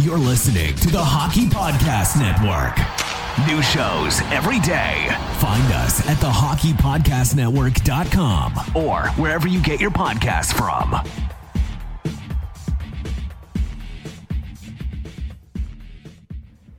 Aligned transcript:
You're 0.00 0.16
listening 0.16 0.74
to 0.76 0.88
the 0.88 1.04
Hockey 1.04 1.44
Podcast 1.44 2.16
Network. 2.16 2.78
New 3.46 3.60
shows 3.60 4.22
every 4.32 4.58
day. 4.60 5.14
Find 5.40 5.70
us 5.74 6.00
at 6.08 6.16
thehockeypodcastnetwork.com 6.16 8.52
or 8.74 9.08
wherever 9.20 9.46
you 9.46 9.60
get 9.60 9.78
your 9.78 9.90
podcasts 9.90 10.54
from. 10.54 10.92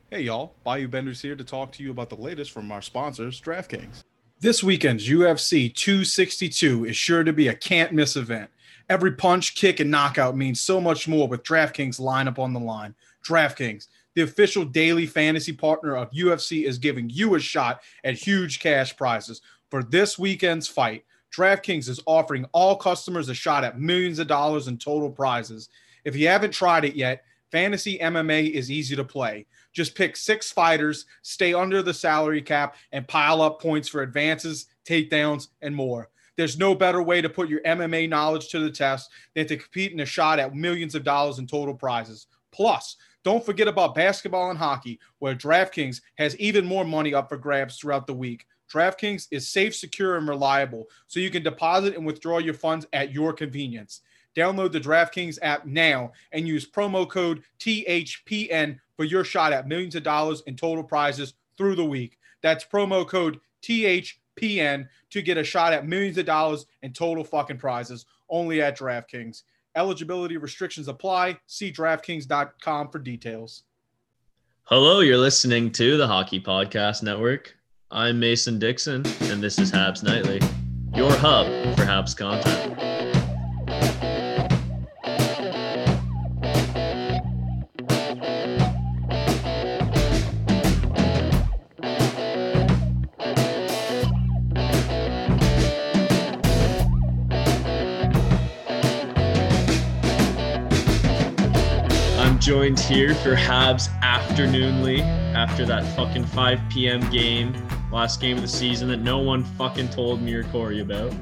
Hey 0.10 0.22
y'all, 0.22 0.56
Bayou 0.64 0.88
Benders 0.88 1.22
here 1.22 1.36
to 1.36 1.44
talk 1.44 1.72
to 1.74 1.84
you 1.84 1.92
about 1.92 2.10
the 2.10 2.16
latest 2.16 2.50
from 2.50 2.72
our 2.72 2.82
sponsors, 2.82 3.40
DraftKings. 3.40 4.02
This 4.40 4.64
weekend's 4.64 5.08
UFC 5.08 5.72
262 5.72 6.86
is 6.86 6.96
sure 6.96 7.24
to 7.24 7.32
be 7.32 7.50
a 7.50 7.54
can't 7.54 7.94
miss 7.94 8.16
event. 8.16 8.50
Every 8.90 9.12
punch, 9.12 9.54
kick, 9.54 9.80
and 9.80 9.92
knockout 9.92 10.36
means 10.36 10.60
so 10.60 10.82
much 10.82 11.08
more 11.08 11.28
with 11.28 11.44
DraftKings 11.44 12.02
lineup 12.02 12.40
on 12.40 12.54
the 12.54 12.60
line. 12.60 12.96
DraftKings, 13.26 13.88
the 14.16 14.24
official 14.24 14.66
daily 14.66 15.06
fantasy 15.06 15.54
partner 15.54 15.96
of 15.96 16.12
UFC, 16.12 16.66
is 16.66 16.78
giving 16.78 17.10
you 17.10 17.36
a 17.36 17.40
shot 17.40 17.82
at 18.04 18.16
huge 18.16 18.60
cash 18.60 18.96
prizes. 18.96 19.42
For 19.70 19.84
this 19.84 20.20
weekend's 20.20 20.68
fight, 20.68 21.06
DraftKings 21.36 21.88
is 21.88 22.02
offering 22.06 22.46
all 22.52 22.76
customers 22.76 23.30
a 23.30 23.34
shot 23.34 23.64
at 23.64 23.80
millions 23.80 24.20
of 24.20 24.28
dollars 24.28 24.68
in 24.68 24.78
total 24.78 25.10
prizes. 25.10 25.70
If 26.04 26.16
you 26.16 26.28
haven't 26.28 26.52
tried 26.52 26.84
it 26.84 26.96
yet, 26.96 27.24
fantasy 27.52 27.98
MMA 28.00 28.52
is 28.52 28.70
easy 28.70 28.96
to 28.96 29.04
play. 29.04 29.46
Just 29.72 29.96
pick 29.96 30.18
six 30.18 30.52
fighters, 30.52 31.06
stay 31.22 31.54
under 31.54 31.82
the 31.82 31.94
salary 31.94 32.42
cap, 32.42 32.76
and 32.92 33.08
pile 33.08 33.42
up 33.42 33.62
points 33.62 33.88
for 33.88 34.02
advances, 34.02 34.68
takedowns, 34.86 35.48
and 35.62 35.74
more. 35.74 36.10
There's 36.36 36.58
no 36.58 36.74
better 36.76 37.02
way 37.02 37.22
to 37.22 37.30
put 37.30 37.50
your 37.50 37.62
MMA 37.62 38.10
knowledge 38.10 38.50
to 38.50 38.60
the 38.60 38.72
test 38.72 39.10
than 39.36 39.48
to 39.48 39.58
compete 39.58 39.92
in 39.92 40.00
a 40.00 40.06
shot 40.06 40.40
at 40.40 40.56
millions 40.56 40.96
of 40.96 41.04
dollars 41.04 41.40
in 41.40 41.48
total 41.48 41.74
prizes. 41.74 42.28
Plus, 42.52 42.98
don't 43.24 43.46
forget 43.46 43.68
about 43.68 43.96
basketball 43.96 44.50
and 44.50 44.60
hockey, 44.60 45.00
where 45.20 45.36
DraftKings 45.36 46.02
has 46.16 46.38
even 46.38 46.66
more 46.66 46.86
money 46.86 47.14
up 47.14 47.30
for 47.30 47.38
grabs 47.38 47.78
throughout 47.78 48.08
the 48.08 48.14
week. 48.14 48.46
DraftKings 48.72 49.28
is 49.32 49.50
safe, 49.50 49.76
secure, 49.76 50.18
and 50.18 50.28
reliable, 50.28 50.88
so 51.08 51.20
you 51.20 51.30
can 51.30 51.44
deposit 51.44 51.96
and 51.96 52.06
withdraw 52.06 52.38
your 52.38 52.54
funds 52.54 52.86
at 52.94 53.14
your 53.14 53.34
convenience. 53.34 54.02
Download 54.36 54.72
the 54.72 54.80
DraftKings 54.80 55.40
app 55.42 55.66
now 55.66 56.14
and 56.32 56.48
use 56.48 56.70
promo 56.70 57.08
code 57.08 57.44
THPN 57.60 58.80
for 58.96 59.04
your 59.04 59.24
shot 59.24 59.52
at 59.52 59.68
millions 59.68 59.96
of 59.96 60.04
dollars 60.04 60.42
in 60.48 60.56
total 60.56 60.84
prizes 60.84 61.34
through 61.58 61.76
the 61.76 61.86
week. 61.86 62.18
That's 62.42 62.64
promo 62.64 63.06
code 63.06 63.40
THPN 63.62 64.88
to 65.10 65.22
get 65.22 65.38
a 65.38 65.44
shot 65.44 65.74
at 65.74 65.86
millions 65.86 66.18
of 66.18 66.26
dollars 66.26 66.66
in 66.82 66.94
total 66.94 67.26
fucking 67.26 67.58
prizes 67.58 68.06
only 68.30 68.62
at 68.62 68.78
DraftKings. 68.78 69.44
Eligibility 69.76 70.38
restrictions 70.38 70.88
apply. 70.88 71.40
See 71.48 71.72
DraftKings.com 71.72 72.90
for 72.90 73.00
details. 73.00 73.64
Hello, 74.64 75.00
you're 75.00 75.18
listening 75.18 75.72
to 75.72 75.98
the 75.98 76.08
Hockey 76.08 76.40
Podcast 76.40 77.04
Network. 77.04 77.58
I'm 77.90 78.20
Mason 78.20 78.58
Dixon, 78.60 79.06
and 79.24 79.44
this 79.44 79.60
is 79.60 79.72
Habs 79.72 80.04
Nightly, 80.04 80.40
your 80.96 81.12
hub 81.12 81.48
for 81.76 81.84
Habs 81.84 82.16
content. 82.16 83.01
Here 102.92 103.16
for 103.16 103.36
Habs 103.36 103.90
afternoonly 104.02 105.02
after 105.02 105.66
that 105.66 105.86
fucking 105.96 106.26
5 106.26 106.60
p.m. 106.70 107.00
game, 107.10 107.54
last 107.92 108.20
game 108.20 108.36
of 108.36 108.42
the 108.42 108.48
season 108.50 108.90
that 108.90 108.98
no 108.98 109.20
one 109.20 109.44
fucking 109.44 109.88
told 109.90 110.22
me 110.22 110.34
or 110.34 110.44
Corey 110.46 110.82
about. 110.82 111.14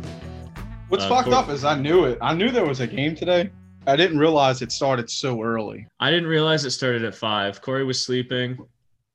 What's 0.88 1.04
Uh, 1.04 1.10
fucked 1.10 1.30
up 1.30 1.50
is 1.50 1.64
I 1.64 1.76
knew 1.80 2.06
it. 2.06 2.18
I 2.22 2.34
knew 2.34 2.50
there 2.50 2.66
was 2.66 2.80
a 2.80 2.88
game 2.88 3.16
today. 3.16 3.52
I 3.86 3.96
didn't 3.96 4.18
realize 4.18 4.62
it 4.64 4.72
started 4.72 5.10
so 5.12 5.42
early. 5.44 5.86
I 6.00 6.10
didn't 6.10 6.28
realize 6.28 6.66
it 6.66 6.72
started 6.72 7.04
at 7.04 7.14
five. 7.14 7.62
Corey 7.62 7.84
was 7.84 8.04
sleeping. 8.04 8.58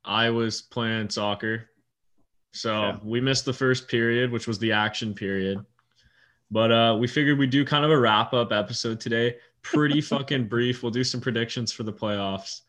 I 0.05 0.29
was 0.29 0.61
playing 0.61 1.09
soccer. 1.09 1.69
So 2.53 2.71
Yeah. 2.73 2.97
we 3.03 3.19
missed 3.19 3.43
the 3.43 3.53
first 3.53 3.89
period, 3.89 4.31
which 4.31 4.47
was 4.47 4.59
the 4.59 4.71
action 4.71 5.13
period. 5.13 5.59
But 6.51 6.71
uh, 6.71 6.95
we 6.99 7.07
figured 7.07 7.37
we'd 7.37 7.49
do 7.49 7.65
kind 7.65 7.83
of 7.83 7.91
a 7.91 7.99
wrap 7.99 8.33
up 8.33 8.53
episode 8.53 8.99
today. 9.01 9.35
Pretty 9.73 10.01
fucking 10.01 10.47
brief. 10.47 10.83
We'll 10.83 10.91
do 10.91 11.03
some 11.03 11.21
predictions 11.21 11.71
for 11.71 11.83
the 11.83 11.93
playoffs. 11.93 12.61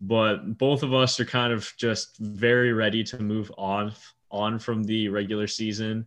But 0.00 0.58
both 0.58 0.82
of 0.82 0.94
us 0.94 1.18
are 1.20 1.24
kind 1.24 1.52
of 1.52 1.72
just 1.76 2.18
very 2.18 2.72
ready 2.72 3.02
to 3.04 3.18
move 3.18 3.50
on 3.56 3.92
on 4.30 4.58
from 4.58 4.84
the 4.84 5.08
regular 5.08 5.46
season 5.46 6.06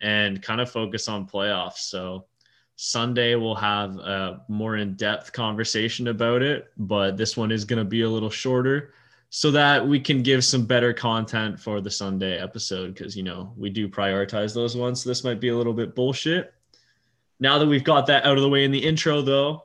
and 0.00 0.42
kind 0.42 0.60
of 0.60 0.70
focus 0.70 1.08
on 1.08 1.26
playoffs. 1.26 1.78
So 1.78 2.26
Sunday 2.76 3.34
we'll 3.34 3.54
have 3.54 3.96
a 3.98 4.42
more 4.48 4.76
in-depth 4.76 5.32
conversation 5.32 6.08
about 6.08 6.42
it, 6.42 6.72
but 6.76 7.16
this 7.16 7.36
one 7.36 7.50
is 7.50 7.64
going 7.64 7.78
to 7.78 7.88
be 7.88 8.02
a 8.02 8.08
little 8.08 8.30
shorter 8.30 8.92
so 9.30 9.50
that 9.50 9.86
we 9.86 9.98
can 9.98 10.22
give 10.22 10.44
some 10.44 10.66
better 10.66 10.92
content 10.92 11.58
for 11.58 11.80
the 11.80 11.90
Sunday 11.90 12.38
episode 12.38 12.94
because 12.94 13.16
you 13.16 13.22
know 13.22 13.52
we 13.56 13.70
do 13.70 13.88
prioritize 13.88 14.52
those 14.52 14.76
ones. 14.76 15.02
So 15.02 15.08
this 15.08 15.24
might 15.24 15.40
be 15.40 15.48
a 15.48 15.56
little 15.56 15.72
bit 15.72 15.94
bullshit. 15.94 16.52
Now 17.40 17.58
that 17.58 17.66
we've 17.66 17.82
got 17.82 18.06
that 18.06 18.26
out 18.26 18.36
of 18.36 18.42
the 18.42 18.48
way 18.48 18.64
in 18.64 18.70
the 18.70 18.84
intro, 18.84 19.22
though, 19.22 19.64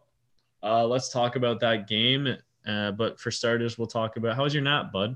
uh, 0.68 0.86
let's 0.86 1.10
talk 1.10 1.36
about 1.36 1.60
that 1.62 1.88
game. 1.88 2.36
Uh, 2.68 2.92
but 2.92 3.20
for 3.20 3.32
starters, 3.32 3.78
we'll 3.78 3.88
talk 3.88 4.18
about 4.18 4.36
how 4.36 4.44
was 4.44 4.54
your 4.54 4.64
nap, 4.64 4.92
bud? 4.92 5.16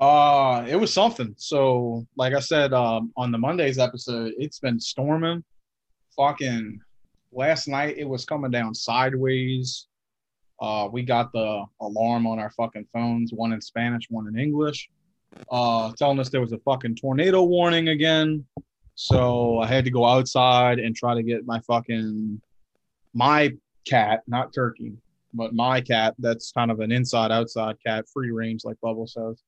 Uh, 0.00 0.66
it 0.68 0.74
was 0.74 0.92
something. 0.92 1.34
So, 1.38 2.06
like 2.16 2.34
I 2.34 2.40
said, 2.40 2.72
um, 2.72 3.12
on 3.16 3.30
the 3.30 3.38
Monday's 3.38 3.78
episode, 3.78 4.32
it's 4.36 4.58
been 4.58 4.80
storming. 4.80 5.44
Fucking 6.16 6.80
last 7.32 7.68
night, 7.68 7.96
it 7.96 8.08
was 8.08 8.24
coming 8.24 8.50
down 8.50 8.74
sideways. 8.74 9.86
Uh, 10.60 10.88
we 10.90 11.02
got 11.02 11.32
the 11.32 11.64
alarm 11.80 12.26
on 12.26 12.38
our 12.38 12.50
fucking 12.50 12.86
phones, 12.92 13.32
one 13.32 13.52
in 13.52 13.60
Spanish, 13.60 14.06
one 14.08 14.26
in 14.26 14.38
English, 14.38 14.88
uh, 15.50 15.92
telling 15.98 16.18
us 16.18 16.28
there 16.28 16.40
was 16.40 16.52
a 16.52 16.58
fucking 16.58 16.96
tornado 16.96 17.42
warning 17.42 17.88
again. 17.88 18.44
So 18.96 19.58
I 19.58 19.66
had 19.66 19.84
to 19.84 19.90
go 19.90 20.04
outside 20.04 20.78
and 20.78 20.94
try 20.94 21.14
to 21.14 21.22
get 21.22 21.46
my 21.46 21.60
fucking 21.60 22.40
my 23.12 23.52
cat, 23.84 24.22
not 24.26 24.52
turkey, 24.54 24.94
but 25.32 25.54
my 25.54 25.80
cat. 25.80 26.14
That's 26.18 26.52
kind 26.52 26.70
of 26.70 26.80
an 26.80 26.92
inside 26.92 27.30
outside 27.30 27.76
cat, 27.84 28.06
free 28.12 28.30
range, 28.30 28.64
like 28.64 28.80
Bubble 28.80 29.06
says 29.06 29.42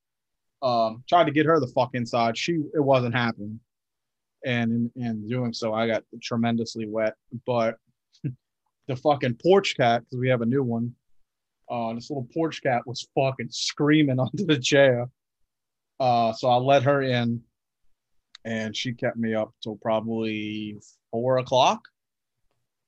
um, 0.61 1.03
tried 1.07 1.25
to 1.25 1.31
get 1.31 1.45
her 1.45 1.59
the 1.59 1.67
fuck 1.67 1.91
inside. 1.93 2.37
She 2.37 2.53
it 2.73 2.83
wasn't 2.83 3.15
happening, 3.15 3.59
and 4.45 4.91
in, 4.95 5.03
in 5.03 5.27
doing 5.27 5.53
so, 5.53 5.73
I 5.73 5.87
got 5.87 6.03
tremendously 6.21 6.87
wet. 6.87 7.15
But 7.45 7.77
the 8.87 8.95
fucking 8.95 9.35
porch 9.35 9.75
cat, 9.77 10.01
because 10.01 10.19
we 10.19 10.29
have 10.29 10.41
a 10.41 10.45
new 10.45 10.63
one, 10.63 10.93
uh, 11.69 11.93
this 11.93 12.09
little 12.09 12.27
porch 12.33 12.61
cat 12.63 12.81
was 12.85 13.07
fucking 13.15 13.49
screaming 13.51 14.19
under 14.19 14.45
the 14.45 14.59
chair. 14.59 15.07
Uh, 15.99 16.31
so 16.33 16.47
I 16.49 16.57
let 16.57 16.83
her 16.83 17.01
in, 17.01 17.41
and 18.45 18.75
she 18.75 18.93
kept 18.93 19.17
me 19.17 19.35
up 19.35 19.53
till 19.61 19.77
probably 19.77 20.77
four 21.11 21.37
o'clock, 21.37 21.81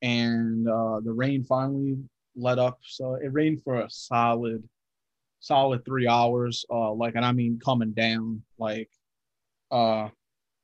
and 0.02 0.68
uh, 0.68 1.00
the 1.00 1.12
rain 1.12 1.44
finally 1.44 1.98
let 2.36 2.58
up. 2.58 2.78
So 2.82 3.14
it 3.14 3.32
rained 3.32 3.62
for 3.62 3.80
a 3.80 3.90
solid 3.90 4.62
solid 5.40 5.84
three 5.84 6.06
hours. 6.06 6.64
Uh, 6.70 6.92
like, 6.92 7.14
and 7.16 7.24
I 7.24 7.32
mean 7.32 7.58
coming 7.64 7.92
down, 7.92 8.42
like, 8.58 8.90
uh, 9.70 10.08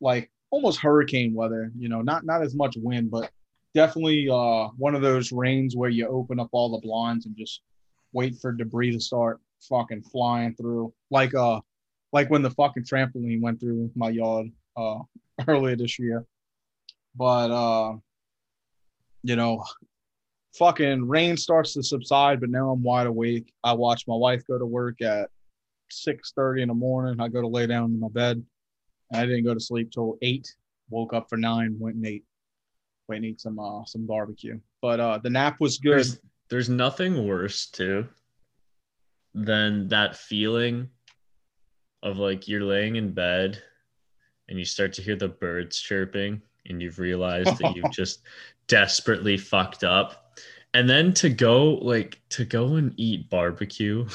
like 0.01 0.31
almost 0.51 0.81
hurricane 0.81 1.35
weather. 1.35 1.71
You 1.79 1.89
know, 1.89 2.03
not 2.03 2.25
not 2.25 2.43
as 2.43 2.55
much 2.55 2.77
wind, 2.79 3.11
but 3.11 3.31
definitely 3.75 4.29
uh 4.31 4.69
one 4.79 4.95
of 4.95 5.03
those 5.03 5.33
rains 5.33 5.77
where 5.77 5.91
you 5.91 6.07
open 6.07 6.41
up 6.41 6.49
all 6.53 6.71
the 6.71 6.87
blinds 6.87 7.27
and 7.27 7.37
just 7.37 7.61
wait 8.13 8.35
for 8.41 8.51
debris 8.53 8.93
to 8.93 9.01
start 9.01 9.41
fucking 9.61 10.03
flying 10.03 10.55
through. 10.55 10.93
Like 11.11 11.35
uh, 11.35 11.61
like 12.13 12.31
when 12.31 12.43
the 12.43 12.51
fucking 12.51 12.85
trampoline 12.85 13.41
went 13.41 13.61
through 13.61 13.91
my 13.95 14.11
yard 14.11 14.49
uh 14.77 14.99
earlier 15.49 15.77
this 15.77 15.99
year. 15.99 16.25
But 17.15 17.51
uh, 17.51 17.97
you 19.27 19.35
know, 19.35 19.65
fucking 20.57 21.07
rain 21.07 21.37
starts 21.37 21.75
to 21.75 21.83
subside, 21.83 22.41
but 22.41 22.49
now 22.49 22.71
I'm 22.71 22.83
wide 22.83 23.09
awake. 23.09 23.53
I 23.65 23.73
watch 23.73 24.05
my 24.07 24.15
wife 24.15 24.47
go 24.47 24.57
to 24.57 24.67
work 24.67 25.03
at 25.03 25.31
six 25.91 26.33
thirty 26.33 26.63
in 26.63 26.69
the 26.69 26.75
morning. 26.75 27.21
I 27.21 27.29
go 27.29 27.41
to 27.41 27.49
lay 27.49 27.67
down 27.67 27.87
in 27.91 28.01
my 28.01 28.09
bed. 28.09 28.43
I 29.13 29.27
didn't 29.27 29.45
go 29.45 29.55
to 29.55 29.61
sleep 29.61 29.91
till 29.91 30.17
eight. 30.23 30.55
Woke 30.91 31.13
up 31.13 31.29
for 31.29 31.37
nine. 31.37 31.77
Went 31.79 31.97
and 31.97 32.07
ate. 32.07 32.25
Went 33.09 33.25
and 33.25 33.33
ate 33.33 33.41
some 33.41 33.59
uh, 33.59 33.85
some 33.85 34.07
barbecue. 34.07 34.61
But 34.81 35.01
uh, 35.01 35.19
the 35.19 35.31
nap 35.31 35.57
was 35.59 35.79
good. 35.79 35.95
There's 35.95 36.21
there's 36.49 36.69
nothing 36.69 37.27
worse 37.27 37.67
too 37.67 38.07
than 39.35 39.89
that 39.89 40.17
feeling 40.17 40.89
of 42.05 42.19
like 42.19 42.47
you're 42.47 42.63
laying 42.63 42.95
in 42.95 43.13
bed 43.13 43.61
and 44.49 44.57
you 44.57 44.65
start 44.65 44.93
to 44.93 45.03
hear 45.03 45.17
the 45.17 45.29
birds 45.29 45.81
chirping 45.81 46.41
and 46.71 46.81
you've 46.83 46.99
realized 46.99 47.59
that 47.59 47.75
you've 47.77 47.91
just 47.93 48.23
desperately 48.69 49.37
fucked 49.37 49.85
up 49.85 50.37
and 50.75 50.89
then 50.91 51.13
to 51.15 51.29
go 51.29 51.75
like 51.77 52.21
to 52.29 52.45
go 52.45 52.75
and 52.75 52.93
eat 52.97 53.31
barbecue 53.31 54.07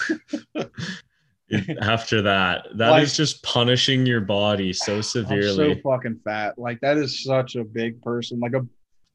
after 1.81 2.21
that 2.21 2.68
that 2.75 3.01
is 3.01 3.09
Like- 3.09 3.13
just 3.13 3.44
punishing 3.44 4.06
your 4.06 4.21
body 4.21 4.71
so 4.74 4.95
I'm 4.98 5.03
severely 5.03 5.75
so 5.75 5.81
fucking 5.81 6.19
fat. 6.24 6.57
Like 6.57 6.80
that 6.81 6.98
is 6.98 7.24
such 7.24 7.56
a 7.56 7.63
big 7.63 8.01
person. 8.01 8.39
Like 8.39 8.53
a 8.53 8.65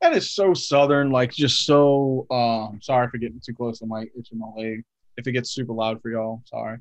that 0.03 0.15
is 0.15 0.35
so 0.35 0.53
southern. 0.53 1.11
Like 1.11 1.33
just 1.33 1.65
so. 1.65 2.27
Um, 2.31 2.81
sorry 2.83 3.09
for 3.09 3.17
getting 3.19 3.41
too 3.45 3.55
close 3.55 3.79
to 3.79 3.87
my 3.87 4.03
itching 4.19 4.39
my 4.39 4.49
leg. 4.57 4.85
If 5.17 5.27
it 5.27 5.33
gets 5.33 5.51
super 5.51 5.73
loud 5.73 6.03
for 6.03 6.11
y'all, 6.11 6.43
sorry. 6.45 6.79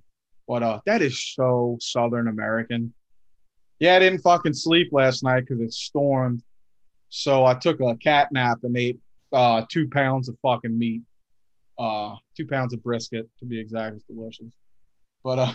But 0.48 0.64
uh, 0.64 0.80
that 0.86 1.02
is 1.02 1.34
so 1.34 1.78
Southern 1.80 2.28
American. 2.28 2.94
Yeah, 3.80 3.96
I 3.96 4.00
didn't 4.00 4.22
fucking 4.22 4.54
sleep 4.54 4.90
last 4.92 5.24
night 5.24 5.42
because 5.42 5.62
it 5.62 5.74
stormed. 5.74 6.44
So 7.10 7.46
I 7.46 7.54
took 7.54 7.80
a 7.82 7.96
cat 7.98 8.30
nap 8.32 8.60
and 8.64 8.76
ate 8.78 9.00
uh 9.32 9.64
two 9.70 9.90
pounds 9.90 10.30
of 10.30 10.38
fucking 10.42 10.78
meat. 10.78 11.02
Uh, 11.78 12.16
two 12.38 12.48
pounds 12.48 12.74
of 12.74 12.82
brisket 12.82 13.28
to 13.40 13.46
be 13.46 13.60
exact. 13.60 13.98
It's 13.98 14.06
delicious. 14.06 14.54
But 15.24 15.40
uh, 15.40 15.54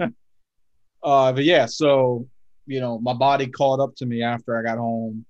uh, 1.02 1.32
but 1.32 1.44
yeah. 1.44 1.66
So 1.66 2.28
you 2.66 2.80
know, 2.80 2.98
my 2.98 3.14
body 3.14 3.46
caught 3.46 3.80
up 3.80 3.94
to 3.96 4.06
me 4.06 4.22
after 4.22 4.56
I 4.58 4.62
got 4.62 4.78
home. 4.78 5.24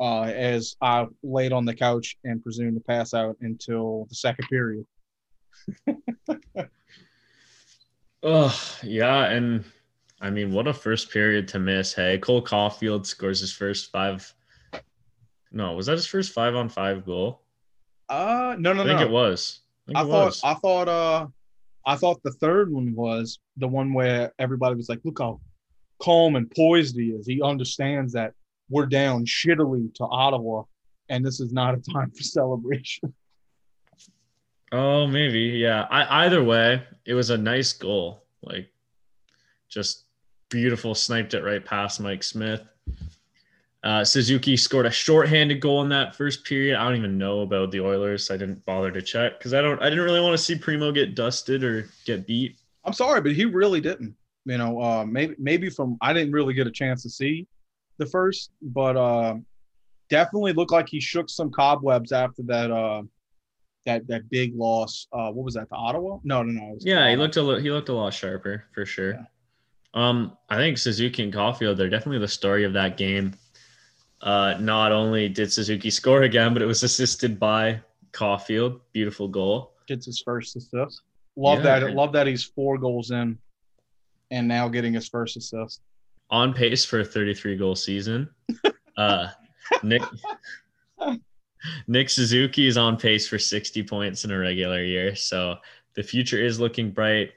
Uh, 0.00 0.22
as 0.22 0.74
I 0.80 1.06
laid 1.22 1.52
on 1.52 1.64
the 1.64 1.74
couch 1.74 2.16
and 2.24 2.42
presumed 2.42 2.74
to 2.74 2.80
pass 2.80 3.14
out 3.14 3.36
until 3.40 4.06
the 4.08 4.16
second 4.16 4.48
period. 4.48 4.84
oh 8.24 8.78
yeah 8.82 9.26
and 9.26 9.64
i 10.22 10.30
mean 10.30 10.52
what 10.52 10.66
a 10.66 10.72
first 10.72 11.10
period 11.10 11.46
to 11.46 11.58
miss 11.58 11.92
hey 11.92 12.16
cole 12.18 12.42
caufield 12.42 13.04
scores 13.04 13.40
his 13.40 13.52
first 13.52 13.90
five 13.92 14.32
no 15.50 15.72
was 15.74 15.86
that 15.86 15.92
his 15.92 16.06
first 16.06 16.32
five 16.32 16.54
on 16.54 16.68
five 16.68 17.04
goal 17.04 17.42
Uh 18.08 18.56
no 18.58 18.72
no 18.72 18.82
no. 18.82 18.82
i 18.82 18.86
think 18.86 19.00
no. 19.00 19.06
it 19.06 19.10
was 19.10 19.60
i 19.94 20.00
I 20.00 20.02
it 20.02 20.06
thought 20.06 20.26
was 20.26 20.40
I 20.42 20.54
thought 20.54 20.88
uh 20.88 21.26
I 21.84 21.96
thought 21.96 22.22
the 22.22 22.30
third 22.32 22.72
one 22.72 22.94
was 22.94 23.40
the 23.56 23.66
one 23.66 23.92
where 23.92 24.32
everybody 24.38 24.76
was 24.76 24.88
like, 24.88 25.00
look 25.04 25.18
how 25.18 25.40
calm 26.00 26.36
and 26.36 26.48
poised 26.50 26.96
he 26.96 27.06
is. 27.08 27.26
He 27.26 27.42
understands 27.42 28.12
that 28.12 28.34
we're 28.70 28.86
down 28.86 29.24
shittily 29.26 29.92
to 29.96 30.04
Ottawa 30.04 30.62
and 31.08 31.26
this 31.26 31.40
is 31.40 31.52
not 31.52 31.74
a 31.74 31.92
time 31.92 32.10
for 32.10 32.22
celebration. 32.22 33.12
Oh, 34.74 35.06
maybe. 35.06 35.40
Yeah. 35.40 35.86
I, 35.90 36.24
either 36.24 36.42
way, 36.42 36.82
it 37.04 37.12
was 37.12 37.28
a 37.28 37.36
nice 37.36 37.74
goal. 37.74 38.24
Like, 38.42 38.72
just 39.68 40.01
beautiful. 40.52 40.94
Sniped 40.94 41.34
it 41.34 41.42
right 41.42 41.64
past 41.64 42.00
Mike 42.00 42.22
Smith. 42.22 42.62
Uh, 43.82 44.04
Suzuki 44.04 44.56
scored 44.56 44.86
a 44.86 44.90
shorthanded 44.92 45.60
goal 45.60 45.82
in 45.82 45.88
that 45.88 46.14
first 46.14 46.44
period. 46.44 46.76
I 46.76 46.84
don't 46.84 46.96
even 46.96 47.18
know 47.18 47.40
about 47.40 47.72
the 47.72 47.80
Oilers. 47.80 48.30
I 48.30 48.36
didn't 48.36 48.64
bother 48.64 48.92
to 48.92 49.02
check 49.02 49.38
because 49.38 49.54
I 49.54 49.60
don't. 49.60 49.82
I 49.82 49.90
didn't 49.90 50.04
really 50.04 50.20
want 50.20 50.34
to 50.34 50.42
see 50.42 50.54
Primeau 50.54 50.92
get 50.92 51.16
dusted 51.16 51.64
or 51.64 51.88
get 52.04 52.26
beat. 52.26 52.60
I'm 52.84 52.92
sorry, 52.92 53.20
but 53.20 53.32
he 53.32 53.44
really 53.44 53.80
didn't. 53.80 54.14
You 54.44 54.58
know, 54.58 54.80
uh 54.80 55.04
maybe 55.04 55.34
maybe 55.38 55.68
from 55.68 55.96
I 56.00 56.12
didn't 56.12 56.32
really 56.32 56.54
get 56.54 56.66
a 56.66 56.70
chance 56.70 57.02
to 57.04 57.10
see 57.10 57.46
the 57.98 58.06
first, 58.06 58.50
but 58.60 58.96
uh 58.96 59.36
definitely 60.10 60.52
looked 60.52 60.72
like 60.72 60.88
he 60.88 61.00
shook 61.00 61.28
some 61.30 61.50
cobwebs 61.50 62.12
after 62.12 62.42
that 62.44 62.70
uh 62.70 63.02
that 63.86 64.06
that 64.08 64.28
big 64.30 64.54
loss. 64.54 65.08
Uh 65.12 65.30
what 65.30 65.44
was 65.44 65.54
that, 65.54 65.68
to 65.68 65.74
Ottawa? 65.74 66.18
No, 66.22 66.42
no, 66.42 66.52
no. 66.52 66.70
it 66.70 66.74
was 66.74 66.84
to 66.84 66.90
Yeah, 66.90 67.10
he 67.10 67.16
looked 67.16 67.36
a 67.36 67.60
he 67.60 67.70
looked 67.70 67.88
a 67.88 67.94
lot 67.94 68.14
sharper 68.14 68.64
for 68.74 68.84
sure. 68.84 69.14
Yeah. 69.14 69.24
Um, 69.94 70.36
I 70.48 70.56
think 70.56 70.78
Suzuki 70.78 71.22
and 71.22 71.32
Caufield 71.32 71.76
they're 71.76 71.90
definitely 71.90 72.18
the 72.20 72.28
story 72.28 72.64
of 72.64 72.72
that 72.72 72.96
game. 72.96 73.34
Uh, 74.20 74.54
not 74.60 74.92
only 74.92 75.28
did 75.28 75.52
Suzuki 75.52 75.90
score 75.90 76.22
again, 76.22 76.52
but 76.52 76.62
it 76.62 76.66
was 76.66 76.82
assisted 76.82 77.38
by 77.40 77.80
Caufield. 78.12 78.80
Beautiful 78.92 79.28
goal. 79.28 79.72
gets 79.88 80.06
his 80.06 80.22
first 80.24 80.54
assist. 80.56 81.02
Love 81.36 81.58
Yeah. 81.64 81.80
that. 81.80 81.94
Love 81.94 82.12
that 82.12 82.26
he's 82.26 82.44
four 82.44 82.78
goals 82.78 83.10
in, 83.10 83.36
and 84.30 84.46
now 84.48 84.68
getting 84.68 84.94
his 84.94 85.08
first 85.08 85.36
assist. 85.36 85.80
On 86.30 86.54
pace 86.54 86.84
for 86.84 87.00
a 87.00 87.04
33 87.04 87.56
goal 87.56 87.74
season. 87.76 88.28
Uh, 88.98 89.28
Nick 89.82 90.02
Nick 91.86 92.10
Suzuki 92.10 92.66
is 92.66 92.76
on 92.76 92.96
pace 92.96 93.26
for 93.28 93.38
60 93.38 93.82
points 93.84 94.24
in 94.24 94.30
a 94.30 94.38
regular 94.38 94.82
year. 94.82 95.14
So 95.14 95.56
the 95.94 96.02
future 96.02 96.38
is 96.44 96.58
looking 96.60 96.90
bright. 96.90 97.30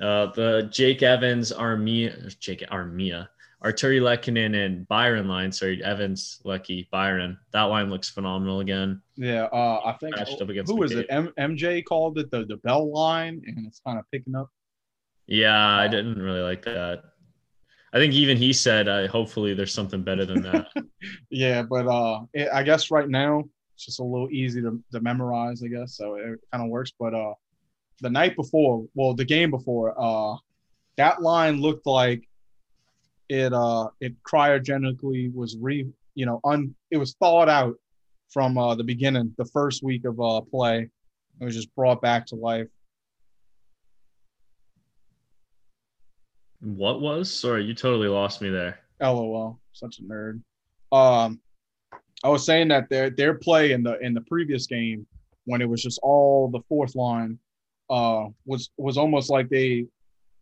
Uh, 0.00 0.26
the 0.32 0.68
Jake 0.70 1.02
Evans, 1.02 1.52
Armia, 1.52 2.38
Jake 2.38 2.62
Armia, 2.70 3.28
Artturi 3.64 4.00
Lehkonen, 4.00 4.66
and 4.66 4.86
Byron 4.88 5.26
line. 5.26 5.50
Sorry, 5.50 5.82
Evans, 5.82 6.40
Lucky, 6.44 6.86
Byron. 6.92 7.38
That 7.52 7.62
line 7.62 7.88
looks 7.88 8.10
phenomenal 8.10 8.60
again. 8.60 9.00
Yeah, 9.16 9.44
uh, 9.44 9.80
I 9.84 9.92
think 9.98 10.16
Matched 10.16 10.40
up 10.42 10.48
against 10.50 10.70
who 10.70 10.78
was 10.78 10.92
McCabe. 10.92 11.00
it? 11.00 11.06
M- 11.08 11.32
MJ 11.38 11.84
called 11.84 12.18
it 12.18 12.30
the 12.30 12.44
the 12.44 12.56
bell 12.58 12.92
line, 12.92 13.42
and 13.46 13.66
it's 13.66 13.80
kind 13.86 13.98
of 13.98 14.04
picking 14.12 14.34
up. 14.34 14.48
Yeah, 15.26 15.58
I 15.58 15.88
didn't 15.88 16.20
really 16.20 16.42
like 16.42 16.64
that. 16.66 17.02
I 17.92 17.98
think 17.98 18.12
even 18.12 18.36
he 18.36 18.52
said, 18.52 18.88
uh, 18.88 19.08
hopefully 19.08 19.54
there's 19.54 19.72
something 19.72 20.02
better 20.02 20.24
than 20.24 20.42
that. 20.42 20.66
Yeah, 21.30 21.62
but 21.62 21.86
uh, 21.86 22.22
it, 22.34 22.48
I 22.52 22.62
guess 22.62 22.90
right 22.90 23.08
now 23.08 23.44
it's 23.74 23.84
just 23.86 24.00
a 24.00 24.04
little 24.04 24.28
easy 24.30 24.60
to, 24.62 24.82
to 24.92 25.00
memorize. 25.00 25.62
I 25.62 25.68
guess 25.68 25.96
so 25.96 26.14
it 26.16 26.40
kind 26.52 26.64
of 26.64 26.68
works. 26.68 26.92
But 26.98 27.14
uh, 27.14 27.34
the 28.00 28.10
night 28.10 28.36
before, 28.36 28.86
well, 28.94 29.14
the 29.14 29.24
game 29.24 29.50
before, 29.50 29.94
uh, 29.98 30.36
that 30.96 31.22
line 31.22 31.60
looked 31.60 31.86
like 31.86 32.26
it 33.28 33.52
uh 33.52 33.88
it 34.00 34.14
cryogenically 34.22 35.32
was 35.34 35.56
re 35.60 35.86
you 36.14 36.26
know 36.26 36.40
un 36.44 36.74
it 36.90 36.96
was 36.96 37.14
thawed 37.14 37.48
out 37.48 37.74
from 38.30 38.56
uh 38.58 38.74
the 38.74 38.84
beginning 38.84 39.34
the 39.36 39.44
first 39.46 39.82
week 39.82 40.04
of 40.04 40.20
uh 40.20 40.40
play 40.42 40.88
it 41.40 41.44
was 41.44 41.54
just 41.54 41.74
brought 41.74 42.00
back 42.00 42.26
to 42.26 42.34
life 42.34 42.68
what 46.60 47.00
was? 47.00 47.30
Sorry, 47.30 47.64
you 47.64 47.74
totally 47.74 48.08
lost 48.08 48.40
me 48.40 48.48
there. 48.48 48.80
lol 49.00 49.60
such 49.72 49.98
a 49.98 50.02
nerd 50.02 50.40
um 50.92 51.40
i 52.24 52.28
was 52.28 52.46
saying 52.46 52.68
that 52.68 52.88
their 52.88 53.10
their 53.10 53.34
play 53.34 53.72
in 53.72 53.82
the 53.82 53.98
in 53.98 54.14
the 54.14 54.20
previous 54.22 54.66
game 54.66 55.06
when 55.44 55.60
it 55.60 55.68
was 55.68 55.82
just 55.82 56.00
all 56.02 56.48
the 56.48 56.60
fourth 56.68 56.94
line 56.94 57.38
uh 57.90 58.26
was 58.44 58.70
was 58.76 58.96
almost 58.98 59.30
like 59.30 59.48
they 59.48 59.86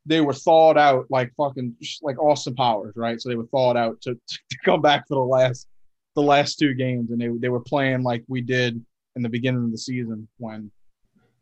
they 0.07 0.21
were 0.21 0.35
thawed 0.35 0.77
out 0.77 1.07
like 1.11 1.33
fucking 1.37 1.75
like 2.03 2.19
Austin 2.19 2.55
Powers, 2.55 2.95
right? 2.97 3.21
So 3.21 3.29
they 3.29 3.37
were 3.37 3.47
thawed 3.47 3.77
out 3.77 4.01
to, 4.03 4.15
to 4.29 4.59
come 4.65 4.83
back 4.83 5.07
for 5.09 5.15
the 5.15 5.21
last 5.21 5.67
the 6.15 6.23
last 6.23 6.59
two 6.59 6.75
games, 6.75 7.11
and 7.11 7.21
they 7.21 7.29
they 7.39 7.49
were 7.49 7.61
playing 7.61 8.03
like 8.03 8.25
we 8.29 8.41
did 8.41 8.85
in 9.17 9.23
the 9.23 9.29
beginning 9.29 9.65
of 9.65 9.71
the 9.73 9.79
season 9.79 10.29
when 10.39 10.71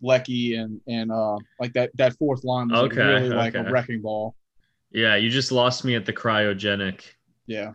Lecky 0.00 0.54
and 0.56 0.80
and 0.88 1.10
uh 1.12 1.36
like 1.60 1.72
that 1.74 1.90
that 1.96 2.14
fourth 2.18 2.44
line 2.44 2.68
was 2.68 2.82
like 2.82 2.92
Okay, 2.92 3.02
really 3.02 3.28
like 3.30 3.54
okay. 3.54 3.66
a 3.68 3.70
wrecking 3.70 4.00
ball. 4.02 4.34
Yeah, 4.90 5.16
you 5.16 5.30
just 5.30 5.52
lost 5.52 5.84
me 5.84 5.94
at 5.94 6.04
the 6.04 6.12
cryogenic 6.12 7.00
Yeah, 7.46 7.72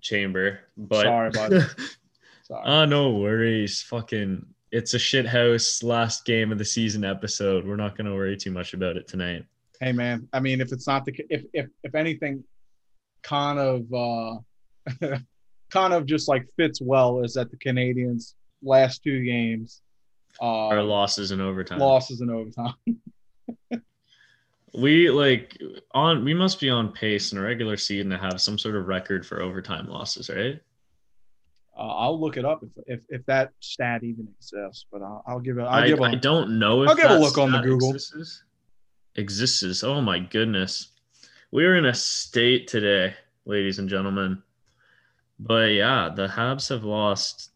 chamber. 0.00 0.60
But 0.76 1.02
Sorry, 1.02 1.30
bud. 1.30 1.66
sorry. 2.44 2.62
oh, 2.64 2.84
no 2.86 3.10
worries. 3.10 3.82
Fucking, 3.82 4.46
it's 4.76 4.94
a 4.94 4.98
shit 4.98 5.26
house 5.26 5.82
last 5.82 6.24
game 6.24 6.52
of 6.52 6.58
the 6.58 6.64
season 6.64 7.04
episode. 7.04 7.66
We're 7.66 7.76
not 7.76 7.96
gonna 7.96 8.14
worry 8.14 8.36
too 8.36 8.50
much 8.50 8.74
about 8.74 8.96
it 8.96 9.06
tonight. 9.08 9.44
hey 9.80 9.92
man, 9.92 10.28
I 10.32 10.40
mean 10.40 10.60
if 10.60 10.72
it's 10.72 10.86
not 10.86 11.04
the 11.04 11.12
if 11.30 11.42
if 11.52 11.66
if 11.82 11.94
anything, 11.94 12.44
kind 13.22 13.58
of 13.58 13.92
uh 13.92 14.36
kind 15.70 15.92
of 15.92 16.06
just 16.06 16.28
like 16.28 16.44
fits 16.56 16.80
well 16.80 17.22
is 17.24 17.34
that 17.34 17.50
the 17.50 17.56
Canadiens 17.56 18.34
last 18.62 19.02
two 19.02 19.22
games 19.24 19.82
uh 20.40 20.68
Our 20.68 20.82
losses 20.82 21.30
in 21.30 21.40
overtime. 21.40 21.78
losses 21.78 22.20
in 22.20 22.30
overtime. 22.30 22.74
We 24.74 25.08
like 25.08 25.56
on. 25.94 26.22
We 26.22 26.34
must 26.34 26.60
be 26.60 26.68
on 26.68 26.92
pace 26.92 27.32
in 27.32 27.38
a 27.38 27.40
regular 27.40 27.78
season 27.78 28.10
to 28.10 28.18
have 28.18 28.42
some 28.42 28.58
sort 28.58 28.76
of 28.76 28.86
record 28.88 29.24
for 29.24 29.40
overtime 29.40 29.86
losses, 29.88 30.28
right? 30.28 30.60
Uh, 31.78 31.82
I'll 31.82 32.18
look 32.18 32.36
it 32.36 32.44
up 32.44 32.62
if, 32.62 32.70
if 32.86 33.00
if 33.08 33.26
that 33.26 33.52
stat 33.60 34.02
even 34.02 34.28
exists, 34.36 34.86
but 34.90 35.02
I'll, 35.02 35.22
I'll 35.26 35.40
give 35.40 35.58
it. 35.58 35.62
I'll 35.62 35.82
I, 35.82 35.88
give 35.88 36.00
I 36.00 36.12
a, 36.12 36.16
don't 36.16 36.58
know 36.58 36.82
if 36.82 36.88
I'll 36.88 36.96
give 36.96 37.10
a 37.10 37.18
look 37.18 37.38
on 37.38 37.52
the 37.52 37.60
Google. 37.60 37.94
Exists. 37.94 38.42
exists. 39.16 39.84
Oh 39.84 40.00
my 40.00 40.18
goodness, 40.18 40.88
we 41.50 41.64
are 41.64 41.76
in 41.76 41.86
a 41.86 41.94
state 41.94 42.66
today, 42.66 43.14
ladies 43.44 43.78
and 43.78 43.88
gentlemen. 43.88 44.42
But 45.38 45.72
yeah, 45.72 46.10
the 46.14 46.28
Habs 46.28 46.70
have 46.70 46.84
lost 46.84 47.50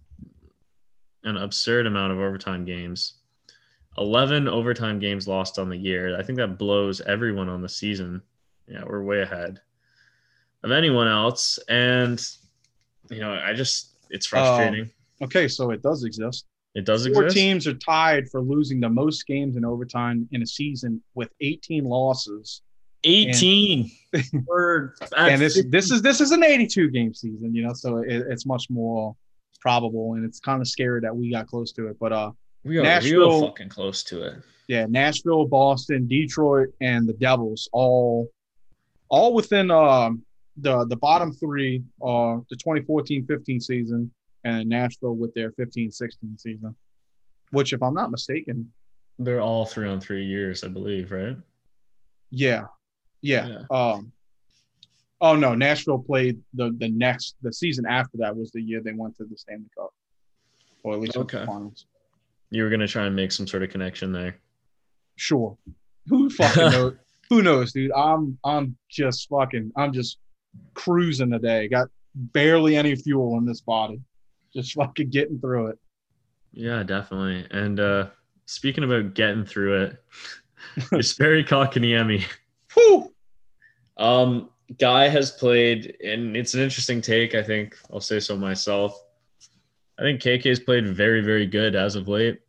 an 1.25 1.37
absurd 1.37 1.87
amount 1.87 2.13
of 2.13 2.19
overtime 2.19 2.65
games. 2.65 3.15
11 3.99 4.49
overtime 4.49 4.99
games 4.99 5.27
lost 5.27 5.59
on 5.59 5.69
the 5.69 5.77
year. 5.77 6.19
I 6.19 6.23
think 6.23 6.39
that 6.39 6.59
blows 6.59 7.01
everyone 7.01 7.49
on 7.49 7.61
the 7.61 7.69
season. 7.69 8.23
Yeah, 8.67 8.85
we're 8.87 9.03
way 9.03 9.21
ahead 9.23 9.61
of 10.63 10.71
anyone 10.71 11.09
else. 11.09 11.59
And, 11.69 12.25
you 13.11 13.21
know, 13.21 13.33
I 13.33 13.53
just, 13.53 13.90
it's 14.11 14.27
frustrating. 14.27 14.91
okay, 15.23 15.49
so 15.49 15.71
it 15.71 15.83
does 15.83 16.05
exist. 16.05 16.47
it 16.75 16.85
does 16.85 17.07
Four 17.07 17.25
exist. 17.25 17.37
teams 17.37 17.67
are 17.67 17.75
tied 17.75 18.29
for 18.31 18.41
losing 18.41 18.81
the 18.81 18.89
most 18.89 19.27
games 19.27 19.57
in 19.57 19.65
overtime 19.65 20.29
in 20.33 20.43
a 20.43 20.47
season 20.47 21.03
with 21.15 21.31
18 21.41 21.85
losses. 21.85 22.63
18. 23.05 23.91
We're 24.47 24.93
and 25.17 25.41
this 25.41 25.63
this 25.69 25.91
is 25.91 26.03
this 26.03 26.21
is 26.21 26.33
an 26.33 26.45
82 26.45 26.91
game 26.91 27.15
season, 27.15 27.55
you 27.55 27.63
know, 27.63 27.73
so 27.73 27.99
it, 27.99 28.09
it's 28.29 28.45
much 28.45 28.69
more 28.69 29.17
probable, 29.61 30.15
and 30.15 30.25
it's 30.25 30.39
kind 30.41 30.61
of 30.61 30.69
scary 30.69 31.01
that 31.01 31.15
we 31.17 31.31
got 31.31 31.47
close 31.47 31.73
to 31.73 31.87
it. 31.89 31.97
But 31.99 32.13
uh, 32.13 32.33
We 32.65 32.79
are 32.79 32.83
Nashville- 32.83 33.19
real 33.41 33.47
fucking 33.49 33.69
close 33.71 34.03
to 34.05 34.23
it. 34.23 34.35
yeah, 34.69 34.87
Nashville, 34.89 35.47
Boston, 35.47 36.07
Detroit, 36.07 36.69
and 36.81 37.09
the 37.09 37.15
Devils 37.15 37.69
all 37.73 38.29
all 39.09 39.33
within 39.35 39.71
um 39.71 40.23
the 40.61 40.85
the 40.87 40.97
bottom 40.97 41.33
three 41.33 41.83
are 42.03 42.43
the 42.51 42.57
2014-15 42.57 43.63
season 43.63 44.13
and 44.45 44.69
Nashville 44.69 45.17
with 45.17 45.33
their 45.35 45.53
15-16 45.53 45.93
season. 46.39 46.75
Which 47.51 47.73
if 47.73 47.83
I'm 47.83 47.95
not 47.95 48.11
mistaken, 48.11 48.73
They're 49.19 49.41
all 49.41 49.67
three 49.67 49.89
on 49.89 50.01
three 50.01 50.25
years, 50.25 50.63
I 50.65 50.69
believe, 50.69 51.11
right? 51.13 51.37
yeah. 52.31 52.65
Yeah. 53.23 53.49
Yeah. 53.49 53.63
Um 53.71 54.13
Oh 55.23 55.37
no, 55.37 55.55
Nashville 55.55 55.99
played 55.99 56.41
the 56.55 56.75
the 56.79 56.89
next 56.89 57.37
the 57.43 57.53
season 57.53 57.85
after 57.87 58.17
that 58.19 58.35
was 58.37 58.51
the 58.53 58.63
year 58.63 58.81
they 58.83 58.93
went 58.93 59.17
to 59.19 59.25
the 59.25 59.37
Stanley 59.37 59.69
Cup. 59.77 59.91
Or 60.83 60.95
at 60.95 61.01
least 61.01 61.13
to 61.15 61.25
the 61.25 61.45
finals. 61.47 61.85
You 62.51 62.63
were 62.63 62.71
gonna 62.71 62.89
try 62.89 63.05
and 63.07 63.15
make 63.15 63.31
some 63.33 63.47
sort 63.47 63.63
of 63.63 63.69
connection 63.71 64.13
there. 64.13 64.39
Sure. 65.17 65.59
Who 66.09 66.31
fucking 66.31 66.63
knows? 66.73 66.95
Who 67.29 67.43
knows, 67.43 67.73
dude? 67.73 67.93
I'm 67.93 68.39
I'm 68.45 68.77
just 68.89 69.29
fucking 69.29 69.73
I'm 69.77 69.93
just 69.93 70.17
cruising 70.75 71.31
today. 71.31 71.69
Got 71.69 71.89
barely 72.15 72.77
any 72.77 72.97
fuel 72.97 73.39
in 73.39 73.47
this 73.47 73.61
body. 73.61 74.01
Just 74.55 74.75
fucking 74.75 75.11
getting 75.11 75.39
through 75.39 75.69
it. 75.69 75.79
Yeah, 76.53 76.83
definitely. 76.83 77.47
And 77.51 77.79
uh 77.79 78.07
speaking 78.47 78.85
about 78.85 79.15
getting 79.15 79.45
through 79.45 79.83
it, 79.83 80.05
Jesperi 80.79 81.47
Kotkaniemi. 81.47 82.25
Whew. 82.75 83.13
Um, 83.97 84.51
Guy 84.79 85.09
has 85.09 85.33
played, 85.33 85.97
and 86.05 86.37
it's 86.37 86.55
an 86.55 86.61
interesting 86.61 87.01
take. 87.01 87.35
I 87.35 87.43
think 87.43 87.77
I'll 87.93 88.01
say 88.01 88.21
so 88.21 88.37
myself. 88.37 89.03
I 89.99 90.03
think 90.03 90.21
KK 90.21 90.45
has 90.45 90.61
played 90.61 90.87
very, 90.87 91.21
very 91.21 91.47
good 91.47 91.75
as 91.75 91.97
of 91.97 92.09
late, 92.09 92.41